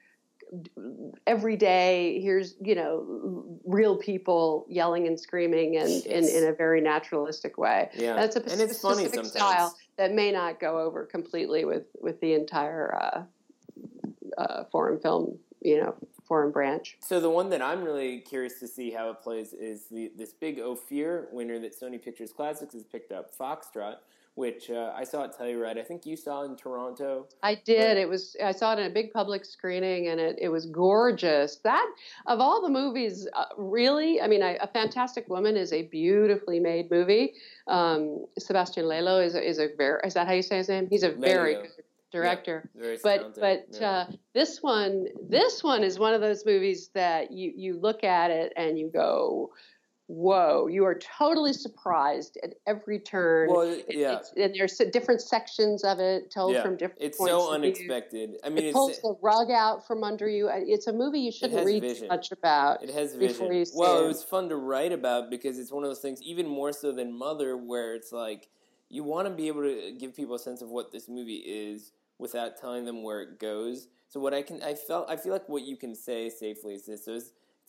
Every 1.27 1.55
day, 1.55 2.19
here's 2.21 2.55
you 2.61 2.75
know 2.75 3.59
real 3.63 3.95
people 3.95 4.65
yelling 4.69 5.07
and 5.07 5.19
screaming, 5.19 5.77
and 5.77 6.05
in, 6.05 6.25
in 6.27 6.47
a 6.47 6.53
very 6.53 6.81
naturalistic 6.81 7.57
way. 7.57 7.89
yeah, 7.95 8.15
That's 8.15 8.35
a 8.35 8.41
and 8.43 8.59
it's 8.59 8.81
funny 8.81 9.05
specific 9.05 9.25
sometimes. 9.25 9.31
style 9.31 9.77
that 9.97 10.11
may 10.13 10.31
not 10.31 10.59
go 10.59 10.79
over 10.79 11.05
completely 11.05 11.63
with 11.63 11.85
with 12.01 12.19
the 12.19 12.33
entire 12.33 12.95
uh, 12.95 13.23
uh, 14.37 14.63
foreign 14.71 14.99
film, 14.99 15.37
you 15.61 15.79
know, 15.81 15.95
foreign 16.27 16.51
branch. 16.51 16.97
So 17.01 17.19
the 17.19 17.29
one 17.29 17.49
that 17.49 17.61
I'm 17.61 17.83
really 17.83 18.19
curious 18.19 18.59
to 18.59 18.67
see 18.67 18.91
how 18.91 19.09
it 19.09 19.21
plays 19.21 19.53
is 19.53 19.85
the 19.91 20.11
this 20.17 20.33
big 20.33 20.59
Ophir 20.59 21.27
winner 21.31 21.59
that 21.59 21.79
Sony 21.79 22.01
Pictures 22.03 22.33
Classics 22.33 22.73
has 22.73 22.83
picked 22.83 23.11
up, 23.11 23.37
Foxtrot, 23.37 23.97
which 24.35 24.69
uh, 24.69 24.93
I 24.95 25.03
saw 25.03 25.25
at 25.25 25.37
Telluride. 25.37 25.77
I 25.77 25.83
think 25.83 26.05
you 26.05 26.15
saw 26.15 26.43
in 26.43 26.55
Toronto. 26.55 27.27
I 27.43 27.55
did. 27.55 27.85
Right. 27.85 27.97
It 27.97 28.09
was. 28.09 28.35
I 28.43 28.51
saw 28.51 28.73
it 28.73 28.79
in 28.79 28.85
a 28.89 28.93
big 28.93 29.11
public 29.11 29.45
screening, 29.45 30.07
and 30.07 30.19
it, 30.19 30.37
it 30.39 30.49
was 30.49 30.65
gorgeous. 30.67 31.57
That 31.63 31.87
of 32.27 32.39
all 32.39 32.61
the 32.61 32.69
movies, 32.69 33.27
uh, 33.33 33.45
really, 33.57 34.21
I 34.21 34.27
mean, 34.27 34.41
I, 34.41 34.57
a 34.61 34.67
Fantastic 34.67 35.27
Woman 35.29 35.57
is 35.57 35.73
a 35.73 35.83
beautifully 35.83 36.59
made 36.59 36.89
movie. 36.89 37.33
Um, 37.67 38.25
Sebastian 38.39 38.85
Lelo 38.85 39.25
is 39.25 39.35
a, 39.35 39.47
is 39.47 39.59
a 39.59 39.67
very. 39.77 39.99
Is 40.05 40.13
that 40.13 40.27
how 40.27 40.33
you 40.33 40.41
say 40.41 40.57
his 40.57 40.69
name? 40.69 40.87
He's 40.89 41.03
a 41.03 41.11
very 41.11 41.55
Lelio. 41.55 41.61
good 41.63 41.83
director. 42.11 42.69
Very 42.75 42.97
But 43.03 43.35
but 43.39 43.67
yeah. 43.71 43.89
uh, 43.89 44.07
this 44.33 44.61
one 44.61 45.07
this 45.29 45.63
one 45.63 45.83
is 45.83 45.99
one 45.99 46.13
of 46.13 46.21
those 46.21 46.45
movies 46.45 46.89
that 46.93 47.31
you 47.31 47.51
you 47.55 47.79
look 47.79 48.03
at 48.03 48.31
it 48.31 48.53
and 48.55 48.77
you 48.77 48.89
go, 48.93 49.51
whoa! 50.11 50.67
You 50.67 50.85
are 50.85 50.95
totally 50.99 51.53
surprised 51.53 52.37
at 52.43 52.55
every 52.67 52.99
turn. 52.99 53.49
well, 53.49 53.61
It- 53.61 53.85
yeah, 53.89 54.19
and 54.35 54.53
there's 54.53 54.77
different 54.91 55.21
sections 55.21 55.83
of 55.83 55.99
it 55.99 56.31
told 56.31 56.53
Yeah, 56.53 56.63
from 56.63 56.77
different 56.77 57.01
it's 57.01 57.17
points 57.17 57.31
so 57.31 57.39
of 57.39 57.45
view. 57.61 57.69
unexpected. 57.69 58.37
I 58.43 58.49
mean, 58.49 58.59
It 58.59 58.63
it's, 58.65 58.73
pulls 58.73 58.99
the 59.01 59.15
rug 59.21 59.49
out 59.51 59.87
from 59.87 60.03
under 60.03 60.27
you. 60.27 60.49
It's 60.51 60.87
a 60.87 60.93
movie 60.93 61.19
you 61.21 61.31
shouldn't 61.31 61.65
read 61.65 61.81
vision. 61.81 62.07
much 62.09 62.31
about. 62.31 62.83
It 62.83 62.89
has 62.89 63.15
vision. 63.15 63.47
well, 63.75 64.03
it. 64.03 64.07
was 64.07 64.23
fun 64.23 64.49
to 64.49 64.55
write 64.57 64.91
about 64.91 65.29
because 65.29 65.57
it's 65.57 65.71
one 65.71 65.83
of 65.83 65.89
those 65.89 65.99
things, 65.99 66.21
even 66.21 66.47
more 66.47 66.71
so 66.73 66.91
than 66.91 67.13
Mother, 67.17 67.55
where 67.57 67.95
it's 67.95 68.11
like 68.11 68.49
you 68.89 69.03
want 69.03 69.27
to 69.27 69.33
be 69.33 69.47
able 69.47 69.61
to 69.63 69.93
give 69.97 70.15
people 70.15 70.35
a 70.35 70.39
sense 70.39 70.61
of 70.61 70.69
what 70.69 70.91
this 70.91 71.07
movie 71.07 71.43
is 71.45 71.93
without 72.17 72.57
telling 72.57 72.85
them 72.85 73.01
where 73.03 73.21
it 73.21 73.39
goes. 73.39 73.87
So 74.09 74.19
what 74.19 74.33
I 74.33 74.41
can, 74.41 74.61
I 74.61 74.73
felt, 74.75 75.09
I 75.09 75.15
feel 75.15 75.31
like 75.31 75.47
what 75.47 75.63
you 75.63 75.77
can 75.77 75.95
say 75.95 76.29
safely 76.29 76.73
is 76.75 76.85
this: 76.85 77.05
so 77.05 77.19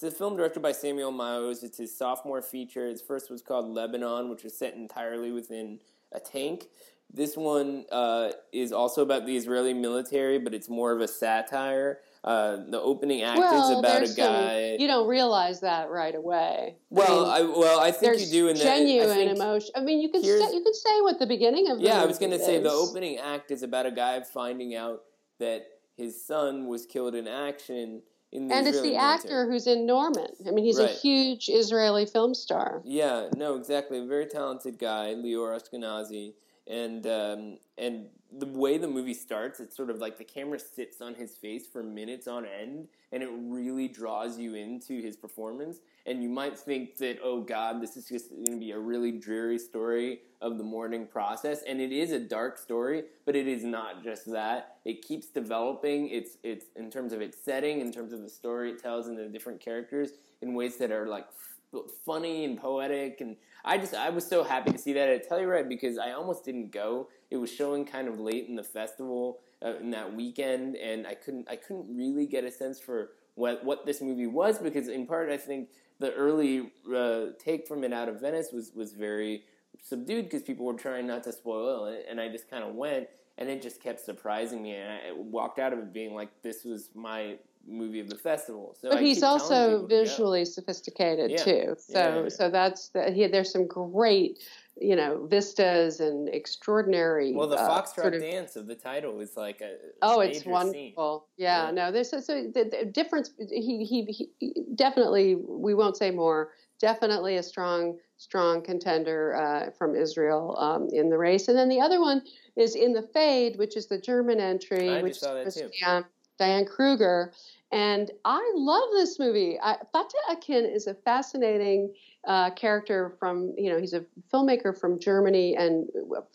it's, 0.03 0.15
a 0.15 0.17
film 0.17 0.37
directed 0.37 0.61
by 0.61 0.73
Samuel 0.73 1.13
Maoz. 1.13 1.63
It's 1.63 1.79
his 1.79 1.97
sophomore 1.97 2.43
feature. 2.43 2.89
His 2.89 3.03
first 3.03 3.31
was 3.31 3.43
called 3.43 3.69
Lebanon, 3.69 4.29
which 4.29 4.45
was 4.45 4.57
set 4.57 4.75
entirely 4.75 5.33
within 5.33 5.79
a 6.13 6.21
tank. 6.21 6.67
This 7.15 7.37
one 7.37 7.85
uh, 7.93 8.31
is 8.53 8.73
also 8.73 9.03
about 9.03 9.27
the 9.27 9.37
Israeli 9.37 9.75
military, 9.75 10.39
but 10.39 10.55
it's 10.55 10.71
more 10.71 10.93
of 10.93 11.01
a 11.03 11.09
satire. 11.09 12.01
Uh, 12.25 12.57
the 12.71 12.81
opening 12.81 13.23
act 13.23 13.39
well, 13.39 13.71
is 13.71 13.79
about 13.79 13.97
a 13.97 13.99
there's 13.99 14.17
some- 14.17 14.33
guy. 14.33 14.77
you 14.79 14.87
don't 14.87 15.09
realize 15.09 15.61
that 15.61 15.91
right 15.91 16.15
away. 16.15 16.77
Well, 16.89 17.27
I 17.27 17.43
mean, 17.43 17.51
I 17.51 17.59
well, 17.59 17.81
I 17.81 17.91
think 17.91 18.21
you 18.21 18.27
do 18.27 18.49
in 18.49 18.57
that. 18.57 18.63
genuine 18.63 19.11
I 19.11 19.15
think, 19.15 19.37
emotion. 19.37 19.71
I 19.77 19.81
mean, 19.81 20.01
you 20.01 20.09
can 20.09 20.23
say, 20.23 20.29
you 20.29 20.63
can 20.63 20.73
say 20.75 21.01
what 21.03 21.19
the 21.19 21.27
beginning 21.27 21.71
of 21.71 21.79
the 21.79 21.85
Yeah, 21.85 22.01
I 22.01 22.07
was 22.07 22.19
going 22.19 22.31
to 22.31 22.39
say 22.39 22.61
the 22.61 22.71
opening 22.71 23.19
act 23.19 23.51
is 23.51 23.63
about 23.63 23.87
a 23.87 23.91
guy 23.91 24.21
finding 24.23 24.75
out 24.75 25.03
that 25.39 25.67
his 25.97 26.25
son 26.25 26.67
was 26.67 26.87
killed 26.87 27.15
in 27.15 27.29
action, 27.29 28.03
in 28.33 28.49
the 28.49 28.55
and 28.55 28.67
it's 28.67 28.79
the 28.79 28.93
military. 28.93 28.97
actor 28.97 29.51
who's 29.51 29.67
in 29.67 29.87
Norman. 29.87 30.29
I 30.47 30.51
mean, 30.51 30.65
he's 30.65 30.79
a 30.79 30.87
huge 30.87 31.49
Israeli 31.49 32.07
film 32.07 32.35
star. 32.35 32.81
Yeah, 32.85 33.29
no, 33.37 33.57
exactly. 33.57 33.99
A 33.99 34.07
very 34.07 34.27
talented 34.27 34.79
guy, 34.79 35.15
Lior 35.15 35.59
Ashkenazi, 35.59 36.33
and 36.67 37.07
um, 37.07 37.59
and 37.77 38.07
the 38.39 38.47
way 38.47 38.79
the 38.79 38.89
movie 38.89 39.15
starts, 39.15 39.61
it's 39.61 39.77
sort 39.77 39.91
of 39.91 39.99
like 39.99 40.17
the 40.17 40.25
camera 40.25 40.59
sits 40.59 41.01
on 41.01 41.15
his 41.15 41.37
face 41.37 41.67
for 41.67 41.83
minutes 41.83 42.27
on 42.27 42.47
end, 42.47 42.89
and 43.13 43.23
it 43.23 43.29
really 43.33 43.89
draws 43.89 44.39
you 44.39 44.55
into 44.55 45.03
his 45.03 45.17
performance. 45.17 45.79
And 46.07 46.23
you 46.23 46.29
might 46.29 46.59
think 46.59 46.97
that, 46.99 47.19
oh 47.23 47.43
God, 47.43 47.83
this 47.83 47.97
is 47.97 48.09
just 48.09 48.31
going 48.31 48.47
to 48.47 48.59
be 48.59 48.73
a 48.73 48.79
really 48.79 49.13
dreary 49.13 49.59
story 49.59 50.21
of 50.41 50.59
the 50.59 50.65
mourning 50.65 51.07
process, 51.07 51.63
and 51.63 51.81
it 51.81 51.93
is 51.93 52.11
a 52.11 52.19
dark 52.19 52.59
story, 52.59 53.05
but 53.27 53.37
it 53.37 53.47
is 53.47 53.65
not 53.65 54.03
just 54.03 54.31
that. 54.33 54.77
It 54.85 55.03
keeps 55.03 55.27
developing. 55.27 56.09
It's 56.09 56.39
it's 56.43 56.67
in 56.75 56.91
terms 56.91 57.13
of 57.13 57.21
its 57.21 57.39
setting, 57.39 57.81
in 57.81 57.93
terms 57.93 58.13
of 58.13 58.23
the 58.23 58.31
story 58.31 58.71
it 58.71 58.83
tells, 58.83 59.07
and 59.09 59.19
the 59.19 59.27
different 59.27 59.61
characters 59.61 60.11
in 60.41 60.55
ways 60.55 60.77
that 60.79 60.91
are 60.91 61.07
like 61.07 61.27
f- 61.75 61.83
funny 62.05 62.45
and 62.45 62.59
poetic 62.59 63.21
and 63.21 63.37
I 63.65 63.79
just 63.79 63.95
I 63.95 64.11
was 64.11 64.27
so 64.27 64.43
happy 64.43 64.73
to 64.73 64.79
see 64.79 64.93
that 64.95 65.09
at 65.09 65.29
Telluride 65.29 65.69
because 65.69 65.99
I 65.99 66.13
almost 66.13 66.45
didn't 66.45 66.73
go. 66.73 67.09
It 67.31 67.37
was 67.37 67.53
showing 67.53 67.85
kind 67.85 68.09
of 68.09 68.19
late 68.19 68.49
in 68.49 68.57
the 68.57 68.65
festival 68.65 69.41
uh, 69.65 69.77
in 69.77 69.91
that 69.91 70.15
weekend, 70.15 70.77
and 70.77 71.07
I 71.07 71.15
couldn't 71.15 71.49
I 71.49 71.57
couldn't 71.57 71.97
really 71.97 72.27
get 72.27 72.45
a 72.45 72.51
sense 72.51 72.81
for 72.81 73.11
what 73.35 73.65
what 73.65 73.87
this 73.87 74.01
movie 74.01 74.27
was 74.27 74.59
because 74.59 74.89
in 74.89 75.07
part 75.07 75.31
I 75.31 75.37
think 75.37 75.69
the 75.99 76.13
early 76.15 76.73
uh, 76.95 77.27
take 77.39 77.69
from 77.69 77.85
it 77.85 77.93
out 77.93 78.09
of 78.09 78.21
Venice 78.21 78.51
was 78.53 78.73
was 78.75 78.93
very 78.93 79.45
subdued 79.83 80.25
because 80.27 80.43
people 80.43 80.67
were 80.67 80.75
trying 80.75 81.07
not 81.07 81.23
to 81.25 81.33
spoil 81.33 81.87
it, 81.87 82.07
and 82.09 82.21
I 82.21 82.29
just 82.29 82.51
kind 82.51 82.65
of 82.65 82.75
went 82.75 83.09
and 83.39 83.49
it 83.49 83.63
just 83.63 83.83
kept 83.83 84.01
surprising 84.01 84.63
me, 84.63 84.73
and 84.73 84.93
I 84.93 85.13
walked 85.17 85.59
out 85.59 85.73
of 85.73 85.79
it 85.79 85.93
being 85.93 86.15
like 86.15 86.43
this 86.43 86.65
was 86.65 86.91
my 86.95 87.39
movie 87.67 88.01
of 88.01 88.09
the 88.09 88.17
festival. 88.17 88.77
So 88.81 88.89
But 88.91 88.99
I 88.99 89.03
he's 89.03 89.23
also 89.23 89.71
people 89.79 89.89
to 89.89 90.05
visually 90.05 90.45
sophisticated 90.45 91.31
Yeah. 91.31 91.45
too. 91.45 91.75
So 91.79 91.93
Yeah, 91.99 92.15
yeah, 92.17 92.23
yeah. 92.23 92.29
so 92.29 92.51
that's 92.51 92.89
the, 92.89 93.11
he, 93.11 93.27
there's 93.29 93.53
some 93.53 93.67
great, 93.67 94.41
you 94.81 94.97
know, 94.97 95.27
vistas 95.27 96.01
and 96.01 96.29
extraordinary. 96.29 97.33
Well, 97.33 97.49
the 97.49 97.57
uh, 97.59 97.69
foxtrot 97.69 97.95
sort 98.03 98.15
of- 98.15 98.23
dance 98.23 98.57
of 98.57 98.67
the 98.67 98.75
title 98.75 99.21
is 99.21 99.37
like 99.37 99.61
a 99.61 99.77
Oh, 100.03 100.21
it's 100.21 100.45
wonderful. 100.45 101.27
Yeah, 101.37 101.67
Yeah. 101.67 101.71
no, 101.71 101.93
there's 101.93 102.11
so 102.11 102.19
the, 102.21 102.69
the 102.81 102.85
difference. 102.87 103.31
He, 103.39 103.85
he 103.85 104.29
he 104.39 104.55
definitely. 104.75 105.37
We 105.37 105.75
won't 105.75 105.97
say 105.97 106.11
more. 106.11 106.51
Definitely 106.81 107.37
a 107.37 107.43
strong 107.45 107.99
strong 108.17 108.61
contender 108.63 109.37
uh, 109.37 109.71
from 109.79 109.95
Israel 109.95 110.57
um, 110.59 110.89
in 110.93 111.11
the 111.11 111.19
race, 111.19 111.47
and 111.47 111.57
then 111.57 111.69
the 111.69 111.81
other 111.81 112.01
one 112.01 112.23
is 112.57 112.75
in 112.75 112.93
the 112.93 113.03
fade, 113.03 113.57
which 113.57 113.77
is 113.77 113.87
the 113.87 113.99
German 113.99 114.41
entry, 114.41 114.89
I 114.91 114.95
just 114.95 115.03
which 115.05 115.19
saw 115.21 115.35
that 115.35 115.45
was 115.45 115.55
too. 115.55 115.71
um, 115.87 116.05
Diane 116.39 116.65
Kruger. 116.65 117.33
And 117.71 118.11
I 118.25 118.53
love 118.55 118.91
this 118.93 119.19
movie. 119.19 119.59
I, 119.63 119.77
Fatih 119.95 120.13
Akin 120.31 120.65
is 120.67 120.87
a 120.87 120.95
fascinating 120.95 121.95
uh, 122.27 122.51
character 122.51 123.15
from, 123.19 123.55
you 123.57 123.71
know, 123.71 123.79
he's 123.81 123.95
a 123.95 124.05
filmmaker 124.33 124.77
from 124.79 124.99
Germany 124.99 125.57
and 125.57 125.89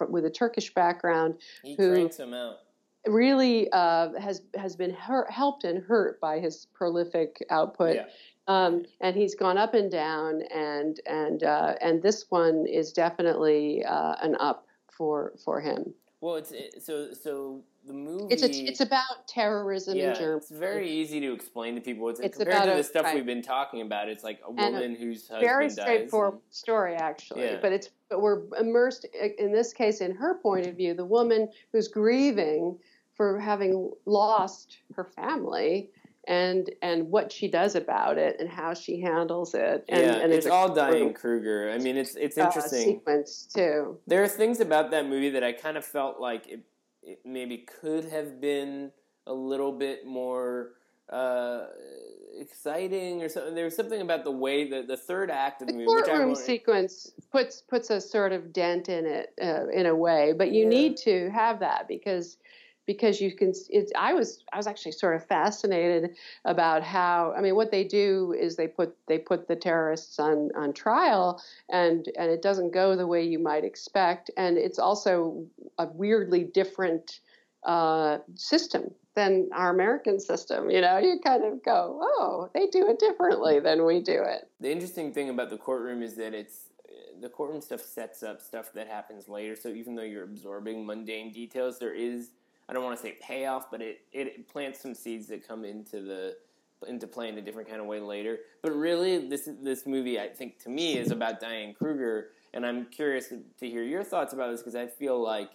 with 0.09 0.25
a 0.25 0.29
Turkish 0.29 0.73
background 0.73 1.35
He 1.63 1.75
Who- 1.75 2.07
them 2.09 2.33
out. 2.33 2.59
really 3.05 3.71
uh, 3.71 4.19
has 4.19 4.41
has 4.55 4.75
been 4.75 4.93
hurt, 4.93 5.29
helped 5.31 5.63
and 5.63 5.83
hurt 5.83 6.19
by 6.19 6.39
his 6.39 6.67
prolific 6.73 7.45
output. 7.49 7.95
Yeah. 7.95 8.05
Um, 8.47 8.85
and 9.01 9.15
he's 9.15 9.35
gone 9.35 9.57
up 9.57 9.73
and 9.73 9.91
down, 9.91 10.41
and 10.53 10.99
and 11.05 11.43
uh, 11.43 11.75
and 11.81 12.01
this 12.01 12.25
one 12.29 12.65
is 12.65 12.93
definitely 12.93 13.83
uh, 13.83 14.15
an 14.21 14.35
up 14.39 14.65
for 14.89 15.33
for 15.43 15.59
him. 15.59 15.93
Well, 16.21 16.35
it's 16.35 16.51
it, 16.51 16.81
so 16.81 17.13
so 17.13 17.61
the 17.87 17.93
movie. 17.93 18.33
It's 18.33 18.43
a, 18.43 18.51
it's 18.51 18.81
about 18.81 19.27
terrorism 19.27 19.97
yeah, 19.97 20.09
in 20.09 20.15
Germany. 20.15 20.37
it's 20.37 20.51
very 20.51 20.89
easy 20.91 21.19
to 21.21 21.33
explain 21.33 21.75
to 21.75 21.81
people. 21.81 22.09
It's, 22.09 22.19
It's 22.19 22.37
compared 22.37 22.69
to 22.69 22.75
the 22.75 22.83
stuff 22.83 23.05
right. 23.05 23.15
we've 23.15 23.25
been 23.25 23.41
talking 23.41 23.81
about. 23.81 24.09
It's 24.09 24.23
like 24.23 24.39
a 24.45 24.49
And 24.49 24.59
a 24.59 24.71
woman 24.79 24.95
whose 24.95 25.27
husband 25.27 25.41
very 25.47 25.69
straightforward 25.69 26.33
and- 26.33 26.41
story 26.49 26.95
actually 26.95 27.45
Yeah. 27.45 27.59
but 27.61 27.71
it's 27.71 27.89
but 28.09 28.21
we're 28.21 28.43
immersed 28.57 29.05
in 29.37 29.51
this 29.51 29.73
case 29.73 30.01
in 30.01 30.15
her 30.15 30.35
point 30.35 30.65
of 30.67 30.75
view 30.75 30.93
the 30.93 31.05
woman 31.05 31.49
who's 31.73 31.87
grieving 31.87 32.77
for 33.15 33.39
having 33.39 33.91
lost 34.05 34.77
her 34.95 35.03
family 35.03 35.91
and 36.27 36.69
and 36.81 37.09
what 37.09 37.31
she 37.31 37.47
does 37.49 37.75
about 37.75 38.17
it 38.17 38.37
and 38.39 38.49
how 38.49 38.73
she 38.73 39.01
handles 39.01 39.53
it 39.53 39.83
and, 39.89 40.01
yeah, 40.01 40.15
and 40.15 40.33
it's 40.33 40.45
a 40.45 40.51
all 40.51 40.73
Diane 40.73 41.13
Kruger. 41.13 41.71
I 41.71 41.77
mean, 41.77 41.97
it's 41.97 42.15
it's 42.15 42.37
uh, 42.37 42.45
interesting. 42.45 42.83
sequence 42.83 43.47
too 43.53 43.97
there 44.07 44.23
are 44.23 44.27
things 44.27 44.59
about 44.59 44.91
that 44.91 45.07
movie 45.07 45.29
that 45.31 45.43
I 45.43 45.53
kind 45.53 45.77
of 45.77 45.85
felt 45.85 46.19
like 46.19 46.47
it, 46.47 46.61
it 47.07 47.21
maybe 47.25 47.59
could 47.59 48.03
have 48.05 48.41
been 48.41 48.91
a 49.27 49.33
little 49.33 49.71
bit 49.71 50.05
more 50.05 50.73
uh, 51.09 51.67
exciting 52.37 53.23
or 53.23 53.29
something. 53.29 53.55
There 53.55 53.63
was 53.63 53.75
something 53.75 54.01
about 54.01 54.25
the 54.25 54.31
way 54.31 54.69
that 54.69 54.87
the 54.87 54.97
third 54.97 55.31
act 55.31 55.61
of 55.61 55.67
the, 55.67 55.73
the 55.73 55.79
movie, 55.79 55.85
courtroom 55.85 56.35
sequence 56.35 57.11
puts 57.31 57.61
puts 57.61 57.89
a 57.89 58.01
sort 58.01 58.33
of 58.33 58.51
dent 58.51 58.89
in 58.89 59.05
it 59.05 59.33
uh, 59.41 59.67
in 59.69 59.85
a 59.85 59.95
way 59.95 60.33
but 60.33 60.51
you 60.51 60.63
Yeah. 60.63 60.69
need 60.69 60.97
to 60.97 61.29
have 61.29 61.59
that 61.61 61.87
because 61.87 62.37
because 62.87 63.21
you 63.21 63.31
can 63.31 63.53
it's 63.69 63.91
i 63.95 64.13
was 64.13 64.43
i 64.51 64.57
was 64.57 64.65
actually 64.65 64.91
sort 64.91 65.15
of 65.15 65.23
fascinated 65.25 66.15
about 66.45 66.81
how 66.81 67.33
i 67.37 67.41
mean 67.41 67.55
what 67.55 67.69
they 67.69 67.83
do 67.83 68.33
is 68.39 68.55
they 68.55 68.67
put 68.67 68.95
they 69.07 69.19
put 69.19 69.47
the 69.47 69.55
terrorists 69.55 70.17
on 70.17 70.49
on 70.55 70.73
trial 70.73 71.39
and 71.69 72.09
and 72.17 72.31
it 72.31 72.41
doesn't 72.41 72.71
go 72.71 72.95
the 72.95 73.07
way 73.07 73.23
you 73.23 73.39
might 73.39 73.63
expect. 73.63 74.31
And 74.37 74.57
it's 74.57 74.79
also 74.79 75.45
a 75.77 75.87
weirdly 75.87 76.43
different 76.43 77.19
uh, 77.63 78.19
system 78.35 78.91
than 79.15 79.49
our 79.51 79.71
american 79.71 80.19
system 80.19 80.69
you 80.69 80.79
know? 80.79 80.99
You 80.99 81.19
kind 81.23 81.43
of 81.43 81.63
go 81.63 81.99
oh 82.01 82.49
they 82.53 82.67
do 82.67 82.87
it 82.87 82.99
differently 82.99 83.59
than 83.59 83.85
we 83.85 84.01
do 84.01 84.23
it. 84.23 84.47
The 84.59 84.71
interesting 84.71 85.11
thing 85.11 85.29
about 85.29 85.49
the 85.49 85.57
courtroom 85.57 86.01
is 86.01 86.15
that 86.15 86.33
it's 86.33 86.69
the 87.19 87.29
courtroom 87.29 87.61
stuff 87.61 87.81
sets 87.81 88.21
up 88.21 88.41
stuff 88.41 88.71
that 88.73 88.87
happens 88.87 89.27
later. 89.27 89.55
So 89.55 89.69
even 89.69 89.95
though 89.95 90.03
you're 90.03 90.23
absorbing 90.23 90.85
mundane 90.85 91.31
details, 91.31 91.79
there 91.79 91.93
is 91.93 92.29
I 92.69 92.73
don't 92.73 92.83
want 92.83 92.97
to 92.97 93.01
say 93.01 93.17
payoff, 93.21 93.71
but 93.71 93.81
it, 93.81 94.01
it 94.11 94.47
plants 94.47 94.81
some 94.81 94.93
seeds 94.93 95.27
that 95.27 95.47
come 95.47 95.63
into 95.63 96.01
the 96.01 96.37
into 96.87 97.07
play 97.07 97.29
in 97.29 97.37
a 97.37 97.41
different 97.41 97.67
kind 97.67 97.81
of 97.81 97.87
way 97.87 97.99
later. 97.99 98.39
But 98.61 98.75
really, 98.75 99.27
this 99.27 99.49
this 99.61 99.85
movie 99.85 100.19
I 100.19 100.27
think 100.27 100.59
to 100.63 100.69
me 100.69 100.97
is 100.97 101.11
about 101.11 101.39
Diane 101.39 101.73
Kruger, 101.73 102.29
and 102.53 102.65
I'm 102.65 102.85
curious 102.85 103.29
to, 103.29 103.67
hear 103.67 103.83
your 103.83 104.03
thoughts 104.03 104.33
about 104.33 104.51
this 104.51 104.61
because 104.61 104.75
I 104.75 104.87
feel 104.87 105.21
like 105.21 105.49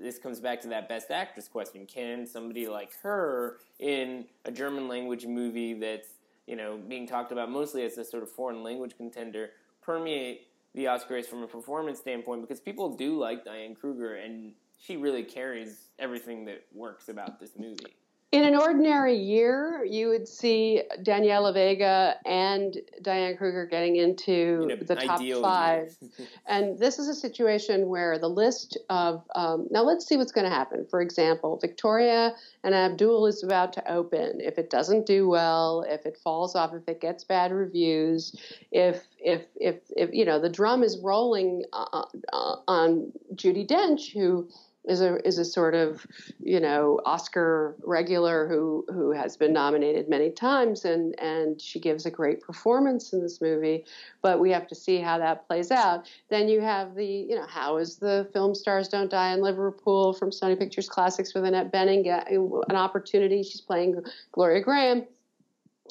this 0.00 0.18
comes 0.18 0.40
back 0.40 0.60
to 0.62 0.68
that 0.68 0.88
best 0.88 1.10
actress 1.10 1.46
question. 1.46 1.86
Can 1.86 2.26
somebody 2.26 2.66
like 2.66 2.92
her 3.02 3.58
in 3.78 4.24
a 4.44 4.50
German 4.50 4.88
language 4.88 5.26
movie 5.26 5.74
that's 5.74 6.08
you 6.46 6.56
know 6.56 6.78
being 6.88 7.06
talked 7.06 7.32
about 7.32 7.50
mostly 7.50 7.84
as 7.84 7.98
a 7.98 8.04
sort 8.04 8.22
of 8.22 8.30
foreign 8.30 8.62
language 8.62 8.96
contender 8.96 9.50
permeate 9.82 10.48
the 10.74 10.84
Oscars 10.84 11.26
from 11.26 11.42
a 11.42 11.46
performance 11.46 11.98
standpoint? 11.98 12.40
Because 12.40 12.60
people 12.60 12.96
do 12.96 13.18
like 13.18 13.44
Diane 13.44 13.74
Kruger, 13.74 14.14
and 14.14 14.52
she 14.86 14.96
really 14.96 15.24
carries 15.24 15.88
everything 15.98 16.44
that 16.44 16.64
works 16.72 17.08
about 17.08 17.40
this 17.40 17.52
movie. 17.58 17.96
In 18.32 18.44
an 18.44 18.56
ordinary 18.56 19.16
year, 19.16 19.84
you 19.88 20.08
would 20.08 20.26
see 20.26 20.82
Daniela 21.02 21.54
Vega 21.54 22.16
and 22.26 22.76
Diane 23.00 23.36
Kruger 23.36 23.66
getting 23.66 23.96
into 23.96 24.68
In 24.68 24.84
the 24.84 24.96
top 24.96 25.22
five. 25.40 25.96
And 26.46 26.78
this 26.78 26.98
is 26.98 27.08
a 27.08 27.14
situation 27.14 27.88
where 27.88 28.18
the 28.18 28.28
list 28.28 28.76
of 28.90 29.24
um, 29.34 29.68
now 29.70 29.82
let's 29.82 30.06
see 30.06 30.16
what's 30.16 30.32
going 30.32 30.44
to 30.44 30.50
happen. 30.50 30.86
For 30.90 31.00
example, 31.00 31.56
Victoria 31.58 32.34
and 32.64 32.74
Abdul 32.74 33.26
is 33.26 33.42
about 33.42 33.72
to 33.74 33.90
open. 33.90 34.40
If 34.40 34.58
it 34.58 34.70
doesn't 34.70 35.06
do 35.06 35.28
well, 35.28 35.84
if 35.88 36.04
it 36.04 36.18
falls 36.22 36.56
off, 36.56 36.74
if 36.74 36.88
it 36.88 37.00
gets 37.00 37.24
bad 37.24 37.52
reviews, 37.52 38.34
if 38.72 39.04
if 39.18 39.42
if 39.56 39.76
if 39.96 40.10
you 40.12 40.24
know 40.24 40.40
the 40.40 40.50
drum 40.50 40.82
is 40.82 40.98
rolling 40.98 41.64
uh, 41.72 42.04
uh, 42.32 42.56
on 42.68 43.12
Judi 43.34 43.66
Dench, 43.66 44.12
who 44.12 44.48
is 44.86 45.00
a 45.00 45.26
is 45.26 45.38
a 45.38 45.44
sort 45.44 45.74
of 45.74 46.06
you 46.40 46.60
know 46.60 47.00
Oscar 47.04 47.76
regular 47.82 48.46
who 48.48 48.84
who 48.88 49.10
has 49.12 49.36
been 49.36 49.52
nominated 49.52 50.08
many 50.08 50.30
times 50.30 50.84
and 50.84 51.18
and 51.20 51.60
she 51.60 51.80
gives 51.80 52.06
a 52.06 52.10
great 52.10 52.40
performance 52.40 53.12
in 53.12 53.20
this 53.20 53.40
movie 53.40 53.84
but 54.22 54.40
we 54.40 54.50
have 54.50 54.66
to 54.68 54.74
see 54.74 54.98
how 54.98 55.18
that 55.18 55.46
plays 55.46 55.70
out. 55.70 56.10
Then 56.30 56.48
you 56.48 56.60
have 56.60 56.94
the 56.94 57.06
you 57.06 57.36
know 57.36 57.46
how 57.46 57.78
is 57.78 57.96
the 57.96 58.28
film 58.32 58.54
stars 58.54 58.88
don't 58.88 59.10
die 59.10 59.32
in 59.32 59.40
Liverpool 59.40 60.12
from 60.12 60.30
Sony 60.30 60.58
Pictures 60.58 60.88
Classics 60.88 61.34
with 61.34 61.44
Annette 61.44 61.72
Bening 61.72 62.04
get 62.04 62.30
an 62.30 62.76
opportunity. 62.76 63.42
She's 63.42 63.60
playing 63.60 64.02
Gloria 64.32 64.64
Grahame 64.64 65.06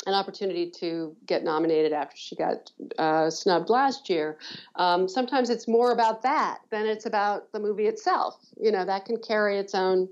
an 0.06 0.14
opportunity 0.14 0.70
to 0.70 1.16
get 1.26 1.44
nominated 1.44 1.92
after 1.94 2.16
she 2.16 2.36
got 2.36 2.72
uh, 2.98 3.30
snubbed 3.30 3.70
last 3.70 4.10
year. 4.10 4.38
Um, 4.76 5.08
sometimes 5.10 5.50
it's 5.50 5.68
more 5.68 5.92
about 5.92 6.22
that 6.24 6.60
than 6.70 6.86
it's 6.86 7.06
about 7.06 7.52
the 7.52 7.60
movie 7.60 7.88
itself. 7.88 8.38
You 8.60 8.72
know, 8.72 8.86
that 8.86 9.06
can 9.06 9.18
carry 9.18 9.58
its 9.58 9.74
own 9.74 10.10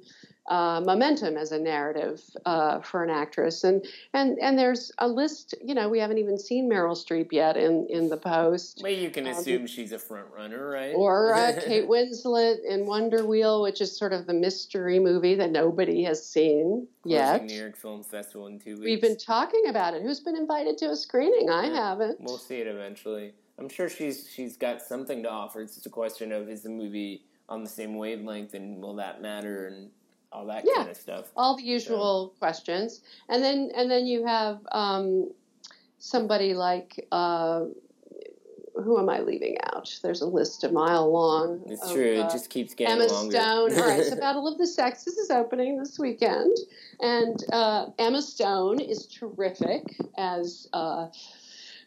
uh, 0.47 0.82
momentum 0.86 1.38
as 1.38 1.51
a 1.51 1.60
narrative 1.60 2.21
uh, 2.45 2.79
for 2.82 3.03
an 3.03 3.10
actress. 3.10 3.63
And 3.63 3.86
and 4.13 4.38
and 4.39 4.58
there's 4.58 4.91
a 4.97 5.08
list. 5.08 5.56
You 5.63 5.73
know, 5.73 5.89
we 5.89 5.99
haven't 5.99 6.17
even 6.17 6.38
seen 6.38 6.69
Meryl 6.69 6.95
Streep 6.95 7.32
yet 7.32 7.56
in 7.56 7.88
in 7.89 8.10
the 8.10 8.17
post. 8.17 8.82
Well, 8.84 8.91
you 8.91 9.10
can 9.10 9.25
um, 9.25 9.34
assume 9.34 9.67
she's 9.67 9.91
a 9.91 9.99
front 9.99 10.27
runner, 10.36 10.69
right? 10.69 10.93
Or 10.95 11.34
uh, 11.36 11.53
Kate 11.63 11.88
Winslet 11.88 12.58
in 12.67 12.86
Wonder 12.86 13.25
Wheel, 13.25 13.62
which 13.62 13.82
is 13.82 13.97
sort 13.97 14.13
of 14.13 14.27
the 14.27 14.34
mystery 14.34 14.99
movie 14.99 15.36
that 15.36 15.51
nobody 15.51 16.03
has 16.03 16.27
seen 16.27 16.88
yet. 17.06 17.45
New 17.45 17.56
York 17.56 17.77
Film 17.77 18.03
Festival 18.03 18.47
in 18.47 18.60
two 18.60 18.75
weeks. 18.75 18.86
We've 18.86 19.01
been 19.01 19.17
talking 19.17 19.67
about 19.69 19.93
it. 19.93 20.01
Who's 20.01 20.19
been 20.19 20.36
invited 20.36 20.77
to 20.79 20.89
a 20.89 20.95
screening? 20.95 21.49
I 21.49 21.67
yeah. 21.67 21.89
haven't. 21.89 22.19
We'll 22.19 22.38
see 22.38 22.58
it 22.58 22.67
eventually. 22.67 23.34
I'm 23.58 23.69
sure 23.69 23.88
she's 23.88 24.27
she's 24.34 24.58
got 24.58 24.82
something 24.82 25.23
to 25.23 25.29
offer. 25.29 25.62
It's 25.62 25.75
just 25.75 25.86
a 25.86 25.89
question 25.89 26.32
of 26.32 26.49
is 26.49 26.63
the 26.63 26.69
movie 26.69 27.23
on 27.47 27.63
the 27.63 27.69
same 27.69 27.95
wavelength 27.95 28.53
and 28.53 28.82
will 28.82 28.95
that 28.95 29.21
matter 29.21 29.67
and 29.67 29.89
all 30.34 30.46
that 30.48 30.63
yeah, 30.65 30.76
kind 30.78 30.89
of 30.89 30.98
stuff. 30.98 31.32
All 31.36 31.56
the 31.56 31.63
usual 31.63 32.34
so. 32.34 32.39
questions, 32.39 33.02
and 33.30 33.43
then 33.43 33.72
and 33.76 33.89
then 33.89 34.06
you 34.06 34.26
have 34.26 34.60
um, 34.72 35.32
somebody 36.00 36.54
like. 36.54 37.08
Uh, 37.12 37.65
who 38.76 38.98
am 38.98 39.08
I 39.08 39.19
leaving 39.19 39.56
out? 39.72 39.93
There's 40.02 40.22
a 40.22 40.26
list 40.26 40.63
a 40.63 40.72
mile 40.72 41.12
long. 41.12 41.62
It's 41.67 41.84
of, 41.84 41.93
true. 41.93 42.15
It 42.15 42.22
uh, 42.22 42.30
just 42.32 42.50
keeps 42.50 42.74
getting 42.74 42.96
Emma 42.96 43.06
longer. 43.06 43.38
Stone. 43.38 43.74
All 43.74 43.88
right, 43.88 44.04
so 44.04 44.15
Battle 44.19 44.48
of 44.48 44.58
the 44.58 44.65
Sexes 44.65 45.15
is 45.15 45.30
opening 45.30 45.78
this 45.78 46.00
weekend, 46.00 46.58
and 47.00 47.43
uh, 47.54 47.86
Emma 48.00 48.19
Stone 48.19 48.80
is 48.80 49.06
terrific 49.06 49.96
as 50.17 50.67
uh, 50.74 51.08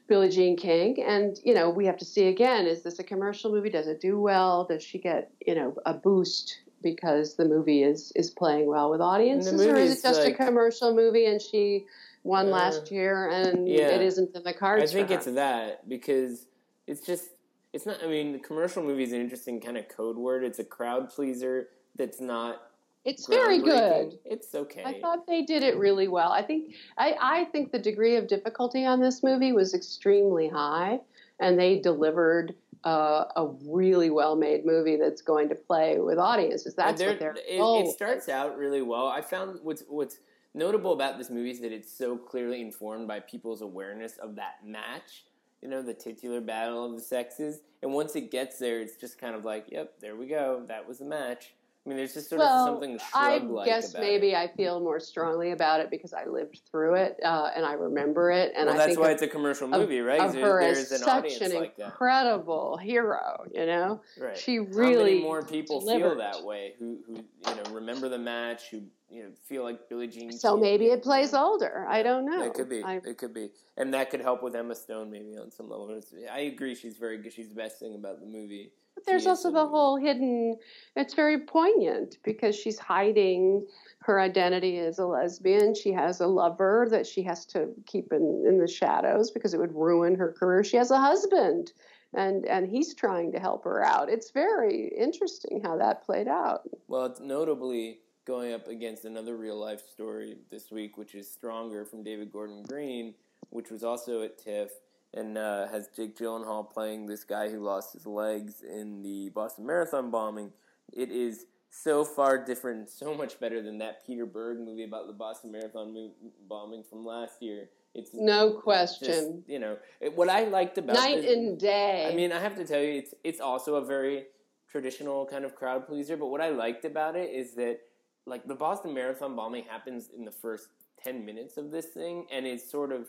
Billie 0.07 0.29
Jean 0.29 0.57
King. 0.57 1.03
And, 1.03 1.39
you 1.45 1.55
know, 1.55 1.71
we 1.71 1.87
have 1.87 1.97
to 1.99 2.05
see 2.05 2.29
again 2.29 2.67
is 2.67 2.83
this 2.83 2.99
a 2.99 3.05
commercial 3.05 3.51
movie? 3.51 3.71
Does 3.71 3.89
it 3.89 4.01
do 4.01 4.21
well? 4.21 4.65
Does 4.65 4.83
she 4.83 4.99
get, 4.99 5.31
you 5.45 5.55
know, 5.55 5.77
a 5.85 5.95
boost 5.95 6.61
because 6.95 7.35
the 7.35 7.45
movie 7.45 7.83
is, 7.83 8.13
is 8.15 8.31
playing 8.31 8.67
well 8.67 8.91
with 8.91 9.01
audiences? 9.01 9.61
Or 9.61 9.77
is 9.77 9.99
it 9.99 10.03
just 10.03 10.23
like, 10.23 10.35
a 10.35 10.45
commercial 10.45 10.95
movie 10.95 11.27
and 11.27 11.43
she 11.43 11.87
won 12.23 12.47
uh, 12.47 12.51
last 12.51 12.91
year 12.93 13.29
and 13.29 13.69
yeah, 13.69 13.89
it 13.89 14.03
isn't 14.03 14.35
in 14.37 14.43
the 14.43 14.53
cards? 14.53 14.93
I 14.93 14.95
think 14.95 15.11
it's 15.11 15.27
that 15.27 15.89
because 15.89 16.47
it's 16.87 17.01
just. 17.01 17.31
It's 17.73 17.85
not. 17.85 18.03
I 18.03 18.07
mean, 18.07 18.33
the 18.33 18.39
commercial 18.39 18.83
movie 18.83 19.03
is 19.03 19.13
an 19.13 19.21
interesting 19.21 19.61
kind 19.61 19.77
of 19.77 19.89
code 19.89 20.17
word. 20.17 20.45
It's 20.45 20.61
a 20.61 20.65
crowd 20.65 21.11
pleaser 21.11 21.69
that's 21.97 22.21
not 22.21 22.63
it's 23.07 23.27
very 23.29 23.61
good. 23.61 24.19
It's 24.25 24.55
okay. 24.55 24.83
I 24.85 25.01
thought 25.01 25.27
they 25.27 25.43
did 25.43 25.63
it 25.63 25.77
really 25.77 26.09
well. 26.09 26.33
I 26.33 26.43
think 26.43 26.75
I, 26.99 27.17
I 27.21 27.45
think 27.47 27.71
the 27.71 27.79
degree 27.79 28.17
of 28.17 28.27
difficulty 28.27 28.85
on 28.85 29.01
this 29.01 29.23
movie 29.23 29.53
was 29.53 29.75
extremely 29.75 30.49
high, 30.49 31.01
and 31.39 31.59
they 31.59 31.79
delivered 31.79 32.55
uh, 32.85 33.25
a 33.37 33.49
really 33.65 34.11
well 34.11 34.37
made 34.37 34.65
movie 34.65 34.97
that's 34.97 35.23
going 35.23 35.49
to 35.49 35.55
play 35.55 35.99
with 35.99 36.19
audiences. 36.19 36.75
That's 36.75 37.03
what 37.03 37.19
they're. 37.19 37.33
It, 37.33 37.61
it 37.61 37.93
starts 37.93 38.29
out 38.29 38.57
really 38.57 38.83
well. 38.83 39.07
I 39.07 39.21
found 39.21 39.61
what's 39.63 39.83
what's 39.89 40.19
notable 40.55 40.93
about 40.93 41.19
this 41.19 41.31
movie 41.31 41.51
is 41.51 41.61
that 41.61 41.73
it's 41.73 41.93
so 41.93 42.17
clearly 42.17 42.61
informed 42.61 43.09
by 43.09 43.21
people's 43.21 43.63
awareness 43.63 44.17
of 44.19 44.37
that 44.37 44.65
match. 44.65 45.25
You 45.63 45.69
know, 45.69 45.83
the 45.83 45.95
titular 45.95 46.41
battle 46.41 46.85
of 46.85 46.93
the 46.93 47.01
sexes, 47.01 47.61
and 47.83 47.93
once 47.93 48.15
it 48.15 48.31
gets 48.31 48.59
there, 48.59 48.81
it's 48.81 48.97
just 48.97 49.19
kind 49.19 49.35
of 49.35 49.45
like, 49.45 49.67
"Yep, 49.71 50.01
there 50.01 50.17
we 50.17 50.27
go. 50.27 50.65
That 50.67 50.87
was 50.87 50.99
the 50.99 51.07
match." 51.07 51.55
I 51.87 51.89
mean, 51.89 51.99
there's 51.99 52.15
just 52.15 52.31
sort 52.31 52.41
well, 52.41 52.65
of 52.65 52.69
something 52.69 52.99
shrub-like 52.99 53.69
I 53.69 53.71
guess 53.71 53.95
maybe 53.95 54.33
it. 54.33 54.37
I 54.37 54.49
feel 54.49 54.81
more 54.81 54.99
strongly 54.99 55.53
about 55.53 55.79
it 55.79 55.89
because 55.89 56.13
I 56.13 56.25
lived 56.25 56.63
through 56.69 56.97
it 56.97 57.17
uh, 57.25 57.51
and 57.55 57.65
I 57.65 57.75
remember 57.75 58.33
it. 58.33 58.53
And 58.57 58.67
well, 58.67 58.77
that's 58.77 58.99
why 58.99 59.11
of, 59.11 59.13
it's 59.13 59.23
a 59.23 59.29
commercial 59.29 59.69
movie, 59.69 60.01
right? 60.01 60.21
Of 60.21 60.35
her 60.35 60.61
there's 60.61 60.91
as 60.91 61.01
an 61.01 61.07
such 61.07 61.41
an 61.43 61.55
like 61.55 61.79
incredible 61.79 62.77
hero. 62.77 63.45
You 63.55 63.67
know, 63.67 64.01
right. 64.19 64.37
she 64.37 64.59
really. 64.59 64.95
How 64.95 65.05
many 65.05 65.23
more 65.23 65.45
people 65.45 65.79
delivered. 65.79 66.09
feel 66.09 66.19
that 66.19 66.43
way? 66.43 66.75
Who, 66.81 66.99
who, 67.07 67.15
you 67.15 67.55
know, 67.55 67.71
remember 67.71 68.09
the 68.09 68.19
match? 68.19 68.71
Who, 68.73 68.83
you 69.09 69.23
know, 69.23 69.29
feel 69.45 69.63
like 69.63 69.89
Billie 69.89 70.09
Jean? 70.09 70.33
So 70.33 70.57
maybe 70.57 70.87
it 70.87 71.05
plays 71.05 71.35
older. 71.35 71.87
I 71.89 72.03
don't 72.03 72.27
know. 72.27 72.43
It 72.43 72.55
could 72.55 72.69
be. 72.69 72.83
I, 72.83 72.97
it 72.97 73.17
could 73.17 73.33
be, 73.33 73.51
and 73.77 73.95
that 73.95 74.11
could 74.11 74.23
help 74.23 74.43
with 74.43 74.57
Emma 74.57 74.75
Stone 74.75 75.13
maybe 75.13 75.37
on 75.39 75.53
some 75.53 75.71
level. 75.71 76.01
I 76.33 76.41
agree. 76.41 76.75
She's 76.75 76.97
very 76.97 77.19
good. 77.19 77.33
She's 77.33 77.49
the 77.49 77.55
best 77.55 77.79
thing 77.79 77.95
about 77.95 78.19
the 78.19 78.27
movie. 78.27 78.73
There's 79.07 79.27
also 79.27 79.53
the 79.53 79.67
whole 79.67 79.97
hidden. 79.97 80.57
It's 80.97 81.15
very 81.15 81.41
poignant 81.41 82.19
because 82.25 82.57
she's 82.57 82.79
hiding 82.79 83.67
her 84.01 84.21
identity 84.21 84.79
as 84.79 84.99
a 84.99 85.07
lesbian. 85.07 85.75
She 85.75 85.93
has 85.93 86.21
a 86.21 86.27
lover 86.27 86.89
that 86.91 87.07
she 87.07 87.23
has 87.23 87.47
to 87.47 87.69
keep 87.87 88.13
in, 88.13 88.45
in 88.47 88.59
the 88.59 88.69
shadows 88.69 89.31
because 89.31 89.55
it 89.55 89.61
would 89.61 89.75
ruin 89.75 90.17
her 90.17 90.33
career. 90.33 90.65
She 90.65 90.77
has 90.77 90.91
a 90.91 90.99
husband, 90.99 91.73
and 92.15 92.45
and 92.47 92.69
he's 92.69 92.95
trying 92.95 93.33
to 93.33 93.39
help 93.39 93.65
her 93.65 93.85
out. 93.85 94.09
It's 94.09 94.31
very 94.33 94.89
interesting 94.89 95.61
how 95.63 95.77
that 95.79 96.05
played 96.05 96.29
out. 96.29 96.63
Well, 96.89 97.07
it's 97.07 97.21
notably 97.21 98.01
going 98.27 98.53
up 98.53 98.67
against 98.67 99.05
another 99.05 99.37
real 99.37 99.57
life 99.57 99.89
story 99.89 100.37
this 100.51 100.73
week, 100.73 100.99
which 100.99 101.15
is 101.15 101.31
Stronger 101.31 101.85
from 101.85 102.03
David 102.03 102.33
Gordon 102.33 102.65
Green, 102.65 103.15
which 103.51 103.71
was 103.71 103.85
also 103.85 104.23
at 104.23 104.37
TIFF 104.37 104.71
and 105.17 105.39
uh, 105.39 105.67
has 105.69 105.89
Jake 105.89 106.17
Gyllenhaal 106.17 106.71
playing 106.71 107.07
this 107.07 107.25
guy 107.25 107.49
who 107.51 107.61
lost 107.61 107.95
his 107.95 108.07
legs 108.07 108.63
in 108.63 109.03
the 109.03 109.31
Boston 109.31 109.67
Marathon 109.67 110.11
bombing. 110.11 110.53
It 110.93 111.11
is 111.11 111.47
so 111.71 112.05
far 112.05 112.45
different, 112.45 112.89
so 112.91 113.15
much 113.15 113.41
better 113.41 113.63
than 113.63 113.79
that 113.79 114.07
Peter 114.07 114.27
Berg 114.27 114.59
movie 114.61 114.85
about 114.85 115.07
the 115.07 115.13
Boston 115.13 115.51
Marathon 115.53 116.13
bombing 116.49 116.85
from 116.89 117.05
last 117.05 117.43
year. 117.43 117.71
It's 117.95 118.11
no 118.13 118.53
question. 118.53 119.09
Just, 119.09 119.49
you 119.49 119.59
know 119.59 119.79
it, 120.01 120.15
what 120.15 120.29
I 120.29 120.45
liked 120.45 120.77
about 120.77 120.97
night 120.97 121.23
this, 121.23 121.35
and 121.35 121.59
day. 121.59 122.09
I 122.11 122.15
mean, 122.15 122.31
I 122.31 122.39
have 122.39 122.55
to 122.57 122.65
tell 122.65 122.81
you, 122.81 122.99
it's 122.99 123.15
it's 123.25 123.41
also 123.41 123.77
a 123.77 123.85
very 123.85 124.27
traditional 124.71 125.27
kind 125.27 125.45
of 125.45 125.55
crowd 125.55 125.87
pleaser. 125.87 126.17
But 126.17 126.27
what 126.27 126.43
I 126.43 126.51
liked 126.51 126.85
about 126.85 127.17
it 127.17 127.31
is 127.31 127.55
that 127.55 127.79
like 128.27 128.47
the 128.47 128.55
Boston 128.55 128.93
Marathon 128.93 129.35
bombing 129.35 129.65
happens 129.65 130.11
in 130.15 130.27
the 130.27 130.31
first 130.31 130.69
ten 131.03 131.25
minutes 131.25 131.57
of 131.57 131.71
this 131.71 131.87
thing, 131.87 132.27
and 132.31 132.47
it's 132.47 132.71
sort 132.71 132.93
of 132.93 133.09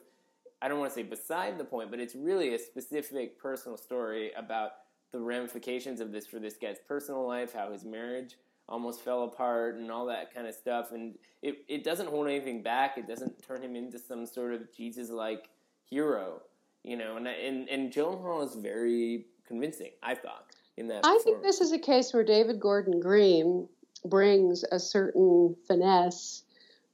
I 0.62 0.68
don't 0.68 0.80
want 0.80 0.92
to 0.92 0.96
say 0.96 1.04
beside 1.04 1.58
the 1.58 1.64
point, 1.64 1.92
but 1.92 2.00
it's 2.00 2.16
really 2.16 2.56
a 2.56 2.60
specific 2.60 3.40
personal 3.40 3.78
story 3.78 4.32
about 4.36 4.72
the 5.12 5.20
ramifications 5.20 6.02
of 6.02 6.12
this 6.12 6.28
for 6.28 6.40
this 6.40 6.56
guy's 6.56 6.78
personal 6.88 7.28
life, 7.28 7.54
how 7.54 7.72
his 7.72 7.86
marriage 7.86 8.38
almost 8.68 9.02
fell 9.02 9.24
apart, 9.24 9.76
and 9.76 9.92
all 9.92 10.06
that 10.08 10.34
kind 10.34 10.48
of 10.48 10.56
stuff. 10.56 10.92
And 10.92 11.16
it, 11.42 11.64
it 11.68 11.84
doesn't 11.84 12.10
hold 12.10 12.28
anything 12.28 12.62
back. 12.62 12.98
It 12.98 13.08
doesn't 13.08 13.42
turn 13.44 13.62
him 13.62 13.76
into 13.76 14.00
some 14.00 14.26
sort 14.26 14.54
of 14.54 14.74
Jesus 14.76 15.10
like 15.10 15.50
hero, 15.90 16.42
you 16.84 16.98
know. 16.98 17.18
And 17.18 17.28
and 17.28 17.70
and 17.70 17.94
Gyllenhaal 17.94 18.46
is 18.46 18.56
very 18.56 19.26
convincing. 19.48 19.92
I 20.04 20.16
thought 20.16 20.48
in 20.76 20.88
that. 20.88 21.02
I 21.06 21.20
think 21.24 21.44
this 21.44 21.62
is 21.62 21.72
a 21.72 21.80
case 21.80 22.14
where 22.14 22.24
David 22.24 22.60
Gordon 22.60 23.00
Green 23.00 23.70
brings 24.06 24.64
a 24.72 24.80
certain 24.80 25.56
finesse 25.68 26.44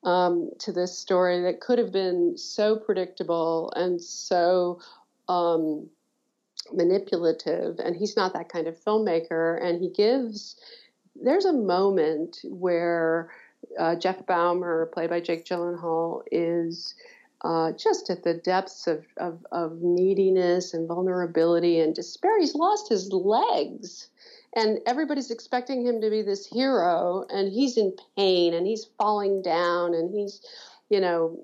um, 0.03 0.51
to 0.59 0.71
this 0.71 0.97
story 0.97 1.41
that 1.43 1.61
could 1.61 1.79
have 1.79 1.91
been 1.91 2.37
so 2.37 2.75
predictable 2.75 3.71
and 3.75 4.01
so 4.01 4.79
um, 5.29 5.89
manipulative. 6.71 7.79
And 7.79 7.95
he's 7.95 8.15
not 8.15 8.33
that 8.33 8.49
kind 8.49 8.67
of 8.67 8.79
filmmaker. 8.79 9.63
And 9.63 9.81
he 9.81 9.89
gives, 9.89 10.59
there's 11.15 11.45
a 11.45 11.53
moment 11.53 12.39
where 12.43 13.29
uh, 13.79 13.95
Jeff 13.95 14.25
Bauman, 14.25 14.87
played 14.93 15.09
by 15.09 15.19
Jake 15.19 15.45
Gyllenhaal, 15.45 16.23
is. 16.31 16.95
Uh, 17.45 17.73
just 17.73 18.09
at 18.09 18.23
the 18.23 18.35
depths 18.35 18.87
of, 18.87 19.03
of, 19.17 19.45
of 19.51 19.81
neediness 19.81 20.73
and 20.73 20.87
vulnerability 20.87 21.77
and 21.81 21.93
despair. 21.93 22.39
He's 22.39 22.55
lost 22.55 22.87
his 22.87 23.11
legs 23.11 24.07
and 24.55 24.79
everybody's 24.85 25.31
expecting 25.31 25.85
him 25.85 26.01
to 26.01 26.09
be 26.09 26.21
this 26.21 26.45
hero 26.45 27.25
and 27.29 27.51
he's 27.51 27.77
in 27.77 27.95
pain 28.17 28.53
and 28.53 28.67
he's 28.67 28.87
falling 28.97 29.41
down 29.41 29.93
and 29.93 30.13
he's 30.13 30.41
you 30.89 30.99
know 30.99 31.39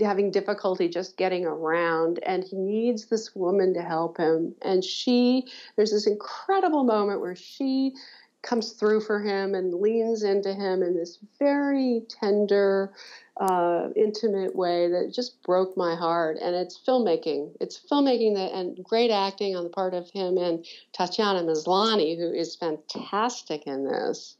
having 0.00 0.30
difficulty 0.30 0.88
just 0.88 1.16
getting 1.16 1.46
around 1.46 2.18
and 2.24 2.44
he 2.44 2.56
needs 2.56 3.06
this 3.06 3.34
woman 3.34 3.72
to 3.74 3.82
help 3.82 4.18
him. 4.18 4.54
And 4.62 4.84
she 4.84 5.46
there's 5.76 5.92
this 5.92 6.06
incredible 6.06 6.84
moment 6.84 7.20
where 7.20 7.36
she 7.36 7.92
comes 8.44 8.72
through 8.72 9.00
for 9.00 9.20
him 9.20 9.54
and 9.54 9.74
leans 9.74 10.22
into 10.22 10.54
him 10.54 10.82
in 10.82 10.94
this 10.94 11.18
very 11.38 12.02
tender 12.08 12.92
uh, 13.40 13.88
intimate 13.96 14.54
way 14.54 14.88
that 14.88 15.12
just 15.12 15.42
broke 15.42 15.76
my 15.76 15.96
heart. 15.96 16.36
And 16.40 16.54
it's 16.54 16.78
filmmaking. 16.86 17.52
It's 17.60 17.80
filmmaking 17.90 18.34
that, 18.36 18.52
and 18.52 18.84
great 18.84 19.10
acting 19.10 19.56
on 19.56 19.64
the 19.64 19.70
part 19.70 19.94
of 19.94 20.08
him 20.10 20.36
and 20.38 20.64
Tatiana 20.92 21.42
Maslany, 21.42 22.16
who 22.16 22.32
is 22.32 22.54
fantastic 22.54 23.66
in 23.66 23.84
this. 23.84 24.36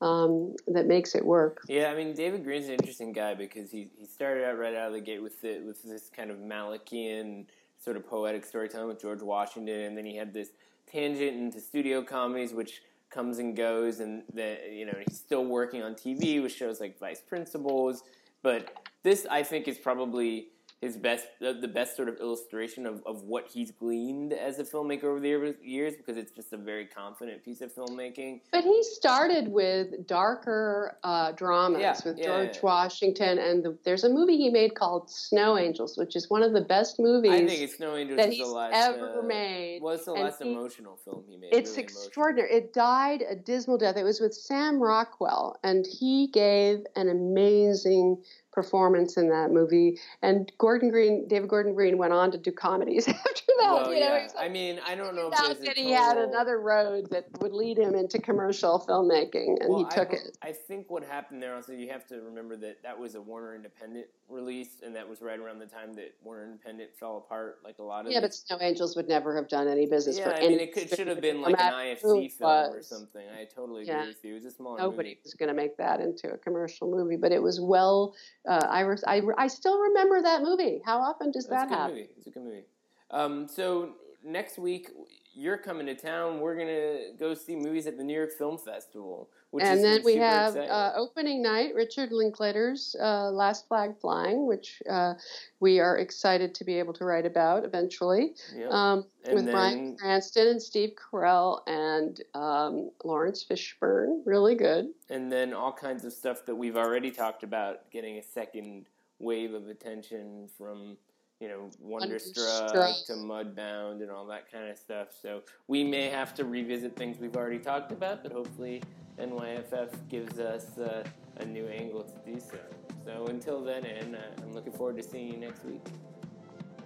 Um, 0.00 0.54
that 0.68 0.86
makes 0.86 1.16
it 1.16 1.26
work. 1.26 1.62
Yeah, 1.66 1.90
I 1.90 1.96
mean, 1.96 2.14
David 2.14 2.44
Green's 2.44 2.66
an 2.66 2.74
interesting 2.74 3.12
guy 3.12 3.34
because 3.34 3.72
he 3.72 3.90
he 3.98 4.06
started 4.06 4.44
out 4.44 4.56
right 4.56 4.72
out 4.72 4.86
of 4.86 4.92
the 4.92 5.00
gate 5.00 5.20
with 5.20 5.42
the, 5.42 5.58
with 5.66 5.82
this 5.82 6.08
kind 6.16 6.30
of 6.30 6.36
Malickian 6.36 7.46
sort 7.82 7.96
of 7.96 8.06
poetic 8.06 8.44
storytelling 8.44 8.86
with 8.86 9.00
George 9.00 9.22
Washington, 9.22 9.80
and 9.80 9.98
then 9.98 10.04
he 10.04 10.14
had 10.14 10.32
this 10.32 10.50
tangent 10.86 11.36
into 11.36 11.60
studio 11.60 12.00
comedies, 12.00 12.52
which 12.52 12.80
comes 13.10 13.38
and 13.38 13.56
goes, 13.56 14.00
and 14.00 14.22
the 14.32 14.58
you 14.70 14.86
know 14.86 14.94
he's 15.06 15.18
still 15.18 15.44
working 15.44 15.82
on 15.82 15.94
TV 15.94 16.42
with 16.42 16.52
shows 16.52 16.80
like 16.80 16.98
Vice 16.98 17.20
Principals. 17.20 18.02
But 18.42 18.88
this, 19.02 19.26
I 19.30 19.42
think, 19.42 19.68
is 19.68 19.78
probably 19.78 20.48
his 20.80 20.96
best 20.96 21.26
the, 21.40 21.52
the 21.54 21.68
best 21.68 21.96
sort 21.96 22.08
of 22.08 22.18
illustration 22.20 22.86
of, 22.86 23.02
of 23.04 23.22
what 23.22 23.48
he's 23.48 23.70
gleaned 23.72 24.32
as 24.32 24.58
a 24.58 24.64
filmmaker 24.64 25.04
over 25.04 25.20
the 25.20 25.56
years 25.62 25.94
because 25.96 26.16
it's 26.16 26.30
just 26.30 26.52
a 26.52 26.56
very 26.56 26.86
confident 26.86 27.44
piece 27.44 27.60
of 27.60 27.74
filmmaking. 27.74 28.40
But 28.52 28.62
he 28.64 28.82
started 28.84 29.48
with 29.48 30.06
darker 30.06 30.96
uh, 31.02 31.32
dramas 31.32 31.80
Yeah, 31.80 31.96
with 32.04 32.18
yeah, 32.18 32.24
George 32.26 32.54
yeah. 32.56 32.60
Washington, 32.62 33.38
and 33.38 33.64
the, 33.64 33.78
there's 33.84 34.04
a 34.04 34.08
movie 34.08 34.36
he 34.36 34.50
made 34.50 34.74
called 34.76 35.10
Snow 35.10 35.58
Angels, 35.58 35.96
which 35.98 36.14
is 36.14 36.30
one 36.30 36.42
of 36.42 36.52
the 36.52 36.60
best 36.60 37.00
movies 37.00 37.32
I 37.32 37.46
think 37.46 37.60
it's 37.60 37.76
Snow 37.76 37.96
Angels 37.96 38.16
that 38.18 38.28
is 38.28 38.36
he's 38.36 38.46
the 38.46 38.52
last 38.52 38.74
ever 38.74 39.18
uh, 39.18 39.22
made. 39.22 39.82
Was 39.82 40.04
the 40.04 40.12
and 40.12 40.22
last 40.24 40.42
he- 40.42 40.52
emotional 40.52 40.96
film 41.04 41.24
he 41.28 41.36
made? 41.36 41.48
It's 41.52 41.70
really 41.70 41.82
emotional. 41.82 42.04
extraordinary. 42.06 42.52
It 42.52 42.72
died 42.72 43.24
a 43.28 43.34
dismal 43.34 43.78
death. 43.78 43.96
It 43.96 44.04
was 44.04 44.20
with 44.20 44.34
Sam 44.34 44.80
Rockwell, 44.80 45.58
and 45.64 45.84
he 45.86 46.28
gave 46.28 46.84
an 46.94 47.08
amazing 47.08 48.22
performance 48.52 49.16
in 49.16 49.28
that 49.28 49.50
movie. 49.50 49.98
And 50.22 50.50
Gordon 50.58 50.90
Green, 50.90 51.28
David 51.28 51.48
Gordon 51.48 51.74
Green, 51.74 51.98
went 51.98 52.12
on 52.12 52.30
to 52.32 52.38
do 52.38 52.50
comedies 52.52 53.06
after 53.08 53.42
that. 53.46 53.54
Well, 53.58 53.92
you 53.92 54.00
know, 54.00 54.06
yeah. 54.06 54.12
like, 54.22 54.30
I 54.38 54.48
mean, 54.48 54.80
I 54.86 54.94
don't 54.94 55.14
know 55.14 55.30
if 55.32 55.60
that 55.60 55.76
he 55.76 55.90
had 55.90 56.16
another 56.16 56.60
road 56.60 57.08
that 57.10 57.26
would 57.40 57.52
lead 57.52 57.78
him 57.78 57.94
into 57.94 58.18
commercial 58.20 58.84
filmmaking, 58.88 59.60
and 59.60 59.68
Well, 59.68 59.78
he 59.78 59.84
took 59.90 60.10
I, 60.10 60.16
it. 60.16 60.38
I 60.42 60.52
think 60.52 60.90
what 60.90 61.04
happened 61.04 61.42
there 61.42 61.54
also, 61.54 61.72
you 61.72 61.88
have 61.90 62.06
to 62.08 62.20
remember 62.20 62.56
that 62.56 62.82
that 62.82 62.98
was 62.98 63.14
a 63.14 63.20
Warner 63.20 63.54
Independent 63.54 64.06
release, 64.28 64.80
and 64.84 64.94
that 64.96 65.08
was 65.08 65.20
right 65.20 65.38
around 65.38 65.58
the 65.58 65.66
time 65.66 65.94
that 65.94 66.14
Warner 66.22 66.44
Independent 66.44 66.90
fell 66.98 67.18
apart, 67.18 67.58
like 67.64 67.78
a 67.78 67.82
lot 67.82 68.06
of. 68.06 68.12
Yeah, 68.12 68.20
but 68.20 68.34
Snow 68.34 68.58
Angels 68.60 68.96
would 68.96 69.08
never 69.08 69.36
have 69.36 69.48
done 69.48 69.68
any 69.68 69.86
business 69.86 70.18
yeah, 70.18 70.24
for 70.24 70.34
I 70.34 70.40
mean, 70.40 70.60
it 70.60 70.72
could, 70.72 70.88
should 70.94 71.08
have 71.08 71.20
been 71.20 71.40
like 71.42 71.60
an 71.60 71.72
IFC 71.72 72.32
film 72.32 72.74
or 72.74 72.82
something. 72.82 73.26
I 73.38 73.44
totally 73.44 73.84
Yeah. 73.86 73.98
agree 73.98 74.08
with 74.08 74.24
you. 74.24 74.32
It 74.32 74.44
was 74.44 74.44
a 74.46 74.50
smaller 74.50 74.78
Nobody 74.78 75.10
movie. 75.10 75.20
was 75.24 75.34
going 75.34 75.48
to 75.48 75.54
make 75.54 75.76
that 75.76 76.00
into 76.00 76.32
a 76.32 76.38
commercial 76.38 76.90
movie, 76.90 77.16
but 77.16 77.32
it 77.32 77.42
was 77.42 77.60
well. 77.60 78.14
Uh, 78.48 78.66
I, 79.06 79.20
I 79.36 79.46
still 79.46 79.78
remember 79.78 80.22
that 80.22 80.42
movie. 80.42 80.80
How 80.84 81.00
often 81.00 81.30
does 81.30 81.46
a 81.46 81.50
that 81.50 81.68
happen? 81.68 81.96
movie. 81.96 82.08
It's 82.16 82.26
a 82.26 82.30
good 82.30 82.42
movie. 82.44 82.64
Um, 83.10 83.46
so 83.46 83.90
next 84.24 84.58
week 84.58 84.90
you're 85.38 85.56
coming 85.56 85.86
to 85.86 85.94
town. 85.94 86.40
We're 86.40 86.56
gonna 86.56 87.16
go 87.18 87.32
see 87.32 87.54
movies 87.54 87.86
at 87.86 87.96
the 87.96 88.02
New 88.02 88.14
York 88.14 88.32
Film 88.32 88.58
Festival, 88.58 89.30
which 89.50 89.64
and 89.64 89.82
then 89.84 90.02
we 90.04 90.16
have 90.16 90.56
uh, 90.56 90.92
opening 90.96 91.40
night, 91.42 91.74
Richard 91.76 92.10
Linklater's 92.10 92.96
uh, 93.00 93.30
Last 93.30 93.68
Flag 93.68 93.96
Flying, 94.00 94.46
which 94.48 94.82
uh, 94.90 95.14
we 95.60 95.78
are 95.78 95.98
excited 95.98 96.54
to 96.56 96.64
be 96.64 96.76
able 96.78 96.92
to 96.94 97.04
write 97.04 97.24
about 97.24 97.64
eventually, 97.64 98.34
Yeah. 98.54 98.66
um, 98.70 99.06
with 99.32 99.48
Bryan 99.48 99.96
Cranston 99.96 100.48
and 100.48 100.60
Steve 100.60 100.94
Carell 100.96 101.60
and 101.68 102.20
um, 102.34 102.90
Laurence 103.04 103.44
Fishburne. 103.48 104.22
Really 104.26 104.56
good. 104.56 104.88
and 105.08 105.30
then 105.30 105.54
all 105.54 105.72
kinds 105.72 106.04
of 106.04 106.12
stuff 106.12 106.44
that 106.46 106.54
we've 106.56 106.76
already 106.76 107.12
talked 107.12 107.44
about, 107.44 107.90
getting 107.92 108.18
a 108.18 108.22
second 108.22 108.86
wave 109.20 109.54
of 109.54 109.68
attention 109.68 110.48
from 110.58 110.96
you 111.40 111.48
know 111.48 111.70
Wonderstruck 111.80 112.74
Wonderstruck. 112.74 113.06
to 113.06 113.12
Mudbound 113.14 114.02
and 114.02 114.10
all 114.10 114.26
that 114.26 114.50
kind 114.50 114.68
of 114.68 114.76
stuff. 114.76 115.08
So 115.20 115.42
we 115.66 115.84
may 115.84 116.08
have 116.08 116.34
to 116.34 116.44
revisit 116.44 116.96
things 116.96 117.18
we've 117.18 117.36
already 117.36 117.58
talked 117.58 117.92
about, 117.92 118.22
but 118.22 118.32
hopefully 118.32 118.82
NYFF 119.18 119.90
gives 120.08 120.38
us 120.38 120.78
uh, 120.78 121.04
a 121.38 121.44
new 121.44 121.66
angle 121.66 122.02
to 122.02 122.32
do 122.32 122.40
so. 122.40 122.58
So 123.04 123.26
until 123.26 123.62
then, 123.62 123.84
and 123.84 124.16
uh, 124.16 124.42
I'm 124.42 124.52
looking 124.52 124.72
forward 124.72 124.96
to 124.96 125.02
seeing 125.02 125.32
you 125.32 125.38
next 125.38 125.64
week. 125.64 125.84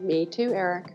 Me 0.00 0.26
too, 0.26 0.52
Eric. 0.52 0.94